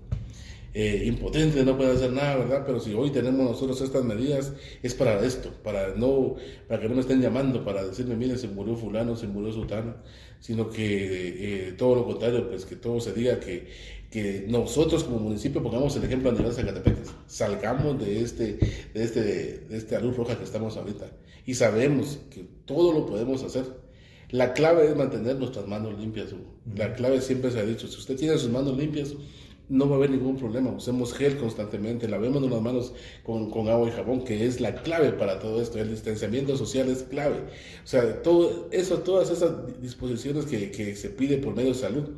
eh, 0.74 1.04
impotente, 1.06 1.65
no 1.65 1.76
puede 1.76 1.91
hacer 1.91 2.13
nada, 2.13 2.38
¿verdad? 2.38 2.63
Pero 2.65 2.80
si 2.80 2.93
hoy 2.93 3.10
tenemos 3.10 3.41
nosotros 3.45 3.82
estas 3.82 4.06
medidas, 4.06 4.54
es 4.82 4.93
para 4.93 5.19
esto, 5.19 5.52
para, 5.65 5.95
no, 5.95 6.36
para 6.69 6.80
que 6.80 6.88
no 6.88 6.95
me 6.95 7.02
estén 7.02 7.21
llamando, 7.21 7.65
para 7.65 7.84
decirme, 7.84 8.15
mire, 8.15 8.38
se 8.38 8.48
murió 8.48 8.78
fulano, 8.78 9.17
se 9.17 9.28
murió 9.28 9.52
sultano, 9.52 9.95
sino 10.39 10.69
que 10.69 11.67
eh, 11.67 11.71
todo 11.74 11.95
lo 11.95 12.06
contrario, 12.06 12.48
pues 12.48 12.65
que 12.65 12.78
todo 12.78 13.02
se 13.02 13.12
diga 13.12 13.38
que, 13.41 13.67
que 14.15 14.45
nosotros 14.47 15.04
como 15.04 15.19
municipio 15.19 15.62
pongamos 15.62 15.93
el 15.97 16.06
ejemplo 16.06 16.30
a 16.30 16.32
nivel 16.32 16.47
de 16.47 16.56
Zacatepec, 16.56 16.95
salgamos 17.28 17.99
de 17.99 18.21
este, 18.21 18.58
de 18.93 19.04
este, 19.04 19.21
de 19.67 19.78
esta 19.78 19.99
luz 19.99 20.15
roja 20.15 20.38
que 20.38 20.45
estamos 20.45 20.78
ahorita 20.78 21.12
y 21.45 21.56
sabemos 21.56 22.19
que 22.30 22.47
todo 22.63 22.93
lo 22.93 23.06
podemos 23.08 23.43
hacer. 23.43 23.65
La 24.30 24.54
clave 24.54 24.88
es 24.88 24.95
mantener 24.95 25.36
nuestras 25.36 25.67
manos 25.67 25.99
limpias. 25.99 26.28
La 26.78 26.93
clave 26.93 27.19
siempre 27.19 27.51
se 27.51 27.60
ha 27.60 27.65
dicho, 27.65 27.89
si 27.89 27.97
usted 27.97 28.15
tiene 28.15 28.38
sus 28.38 28.49
manos 28.49 28.78
limpias, 28.78 29.15
no 29.67 29.89
va 29.89 29.95
a 29.95 29.97
haber 29.97 30.12
ningún 30.12 30.38
problema. 30.38 30.71
Usemos 30.71 31.13
gel 31.13 31.36
constantemente, 31.36 32.08
lavemos 32.08 32.41
las 32.49 32.62
manos 32.62 32.93
con, 33.21 33.51
con, 33.51 33.67
agua 33.67 33.89
y 33.89 33.91
jabón, 33.91 34.23
que 34.23 34.45
es 34.45 34.62
la 34.62 34.75
clave 34.75 35.12
para 35.12 35.39
todo 35.41 35.62
esto. 35.62 35.78
El 35.78 35.89
distanciamiento 35.89 36.56
social 36.56 36.89
es 36.89 37.04
clave. 37.04 37.39
O 37.84 37.88
sea, 37.88 38.21
todo 38.21 38.69
eso, 38.71 38.99
todas 38.99 39.30
esas 39.30 39.82
disposiciones 39.82 40.45
que, 40.45 40.71
que 40.71 40.95
se 40.95 41.10
pide 41.10 41.38
por 41.38 41.54
medio 41.54 41.73
de 41.73 41.80
salud, 41.80 42.12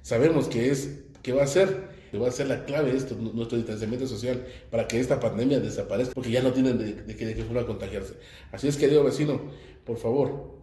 sabemos 0.00 0.48
que, 0.48 0.70
es, 0.70 1.02
que 1.22 1.32
va 1.32 1.42
a 1.42 1.46
ser 1.46 2.02
que 2.10 2.18
va 2.18 2.28
a 2.28 2.30
ser 2.30 2.46
la 2.46 2.66
clave 2.66 2.92
de 2.92 2.98
esto, 2.98 3.14
nuestro 3.14 3.56
distanciamiento 3.56 4.06
social, 4.06 4.44
para 4.70 4.86
que 4.86 5.00
esta 5.00 5.18
pandemia 5.18 5.60
desaparezca, 5.60 6.12
porque 6.12 6.30
ya 6.30 6.42
no 6.42 6.52
tienen 6.52 6.76
de, 6.76 6.92
de, 6.92 7.14
de 7.14 7.34
qué 7.34 7.42
forma 7.42 7.64
contagiarse. 7.64 8.16
Así 8.50 8.68
es, 8.68 8.76
querido 8.76 9.02
vecino, 9.02 9.40
por 9.86 9.96
favor, 9.96 10.58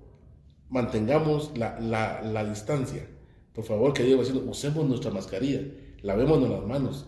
mantengamos 0.70 1.58
la, 1.58 1.80
la, 1.80 2.22
la 2.22 2.46
distancia. 2.46 3.08
Por 3.52 3.64
favor, 3.64 3.94
querido 3.94 4.20
vecino, 4.20 4.42
usemos 4.42 4.88
nuestra 4.88 5.10
mascarilla 5.10 5.62
lavémonos 6.02 6.50
las 6.50 6.66
manos 6.66 7.08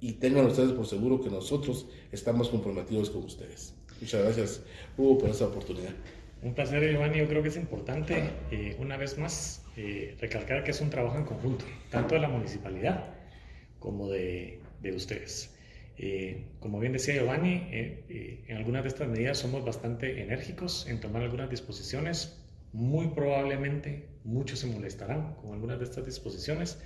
y 0.00 0.12
tengan 0.14 0.46
ustedes 0.46 0.72
por 0.72 0.86
seguro 0.86 1.20
que 1.20 1.30
nosotros 1.30 1.86
estamos 2.10 2.48
comprometidos 2.48 3.10
con 3.10 3.24
ustedes. 3.24 3.74
Muchas 4.00 4.22
gracias, 4.22 4.62
Hugo, 4.96 5.18
por 5.18 5.30
esta 5.30 5.46
oportunidad. 5.46 5.92
Un 6.42 6.54
placer, 6.54 6.90
Giovanni. 6.90 7.18
Yo 7.18 7.28
creo 7.28 7.42
que 7.42 7.50
es 7.50 7.56
importante, 7.56 8.30
eh, 8.50 8.76
una 8.80 8.96
vez 8.96 9.16
más, 9.16 9.61
eh, 9.76 10.16
recalcar 10.20 10.64
que 10.64 10.70
es 10.70 10.80
un 10.80 10.90
trabajo 10.90 11.18
en 11.18 11.24
conjunto, 11.24 11.64
tanto 11.90 12.14
de 12.14 12.20
la 12.20 12.28
municipalidad 12.28 13.14
como 13.78 14.08
de, 14.08 14.60
de 14.80 14.92
ustedes. 14.92 15.54
Eh, 15.98 16.44
como 16.60 16.80
bien 16.80 16.92
decía 16.92 17.14
Giovanni, 17.14 17.68
en 17.70 18.56
algunas 18.56 18.82
de 18.82 18.88
estas 18.88 19.08
medidas 19.08 19.38
somos 19.38 19.64
bastante 19.64 20.22
enérgicos 20.22 20.86
en 20.88 21.00
tomar 21.00 21.22
algunas 21.22 21.50
disposiciones. 21.50 22.38
Muy 22.72 23.08
probablemente 23.08 24.08
muchos 24.24 24.60
se 24.60 24.66
molestarán 24.66 25.34
con 25.34 25.52
algunas 25.52 25.78
de 25.78 25.84
estas 25.84 26.06
disposiciones 26.06 26.78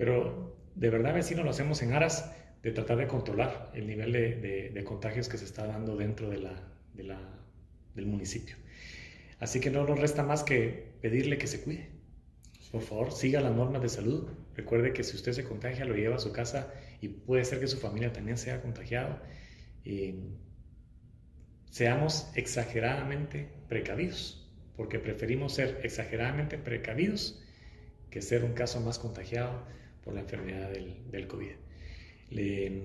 pero 0.00 0.56
de 0.76 0.88
verdad, 0.88 1.12
vecino, 1.12 1.42
lo 1.42 1.50
hacemos 1.50 1.82
en 1.82 1.92
aras 1.92 2.34
de 2.62 2.72
tratar 2.72 2.96
de 2.96 3.06
controlar 3.06 3.70
el 3.74 3.86
nivel 3.86 4.12
de, 4.12 4.82
contagios 4.82 5.28
que 5.28 5.36
se 5.36 5.44
está 5.44 5.66
dando 5.66 5.94
dentro 5.94 6.30
del 6.30 8.06
municipio. 8.06 8.56
Así 9.40 9.58
que 9.58 9.70
no 9.70 9.86
nos 9.86 9.98
resta 9.98 10.22
más 10.22 10.44
que 10.44 10.94
pedirle 11.00 11.38
que 11.38 11.46
se 11.46 11.62
cuide. 11.62 11.88
Por 12.70 12.82
favor, 12.82 13.10
siga 13.10 13.40
las 13.40 13.54
normas 13.54 13.82
de 13.82 13.88
salud. 13.88 14.28
Recuerde 14.54 14.92
que 14.92 15.02
si 15.02 15.16
usted 15.16 15.32
se 15.32 15.44
contagia, 15.44 15.84
lo 15.84 15.96
lleva 15.96 16.16
a 16.16 16.20
su 16.20 16.30
casa 16.32 16.72
y 17.00 17.08
puede 17.08 17.44
ser 17.44 17.58
que 17.58 17.66
su 17.66 17.78
familia 17.78 18.12
también 18.12 18.36
sea 18.36 18.62
contagiado. 18.62 19.18
seamos 21.70 22.30
exageradamente 22.34 23.48
precavidos, 23.68 24.48
porque 24.76 24.98
preferimos 24.98 25.54
ser 25.54 25.80
exageradamente 25.84 26.58
precavidos 26.58 27.42
que 28.10 28.22
ser 28.22 28.44
un 28.44 28.52
caso 28.52 28.80
más 28.80 28.98
contagiado 28.98 29.64
por 30.04 30.14
la 30.14 30.20
enfermedad 30.20 30.70
del, 30.70 31.26
COVID. 31.28 31.52
Le, 32.30 32.82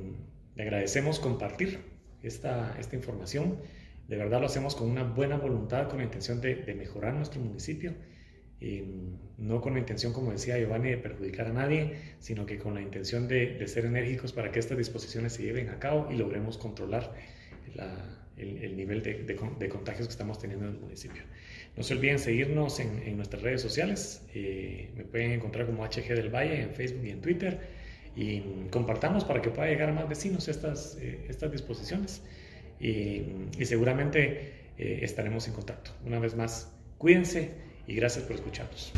agradecemos 0.58 1.20
compartir 1.20 1.80
esta, 2.24 2.76
esta 2.80 2.96
información. 2.96 3.60
De 4.08 4.18
verdad 4.18 4.40
lo 4.40 4.46
hacemos 4.46 4.76
con 4.76 4.90
una 4.90 5.04
buena 5.04 5.38
voluntad, 5.38 5.88
con 5.88 5.98
la 5.98 6.04
intención 6.04 6.42
de, 6.42 6.74
mejorar 6.78 7.14
nuestro 7.14 7.42
municipio. 7.42 7.94
Y 8.62 8.84
no 9.38 9.62
con 9.62 9.74
la 9.74 9.80
intención, 9.80 10.14
como 10.14 10.32
decía 10.32 10.58
Giovanni, 10.58 10.90
de 10.90 10.98
perjudicar 10.98 11.48
a 11.48 11.54
nadie, 11.54 11.98
sino 12.20 12.46
que 12.46 12.58
con 12.58 12.74
la 12.76 12.82
intención 12.82 13.28
de, 13.28 13.68
ser 13.68 13.86
enérgicos 13.86 14.32
para 14.32 14.52
que 14.52 14.60
estas 14.60 14.78
disposiciones 14.78 15.34
se 15.34 15.44
lleven 15.44 15.70
a 15.70 15.80
cabo 15.80 16.08
y 16.12 16.16
logremos 16.16 16.58
controlar 16.58 17.14
la, 17.76 18.26
el, 18.38 18.58
el, 18.64 18.78
nivel 18.78 19.02
de, 19.02 19.70
contagios 19.70 20.08
que 20.08 20.12
estamos 20.12 20.40
teniendo 20.40 20.68
en 20.68 20.76
el 20.76 20.80
municipio. 20.80 21.24
No 21.76 21.84
se 21.84 21.94
olviden 21.94 22.20
seguirnos 22.20 22.80
en, 22.80 23.18
nuestras 23.18 23.42
redes 23.42 23.62
sociales. 23.62 24.26
Eh, 24.34 24.92
me 24.96 25.04
pueden 25.04 25.32
encontrar 25.32 25.66
como 25.66 25.84
HG 25.84 26.16
del 26.16 26.30
Valle 26.34 26.62
en 26.62 26.72
Facebook 26.72 27.04
y 27.06 27.10
en 27.10 27.22
Twitter. 27.22 27.60
Y 28.16 28.42
compartamos 28.72 29.26
para 29.26 29.42
que 29.42 29.50
pueda 29.50 29.68
llegar 29.68 29.90
a 29.90 29.94
más 29.94 30.08
vecinos 30.08 30.48
estas, 30.48 30.98
eh, 31.02 31.26
estas 31.28 31.52
disposiciones. 31.52 32.22
Y, 32.80 33.24
seguramente 33.64 34.54
eh, 34.78 35.00
estaremos 35.02 35.48
en 35.48 35.54
contacto. 35.54 35.92
Una 36.06 36.20
vez 36.20 36.36
más, 36.36 36.72
cuídense 36.98 37.52
y 37.88 37.96
gracias 37.96 38.26
por 38.26 38.36
escucharnos. 38.36 38.92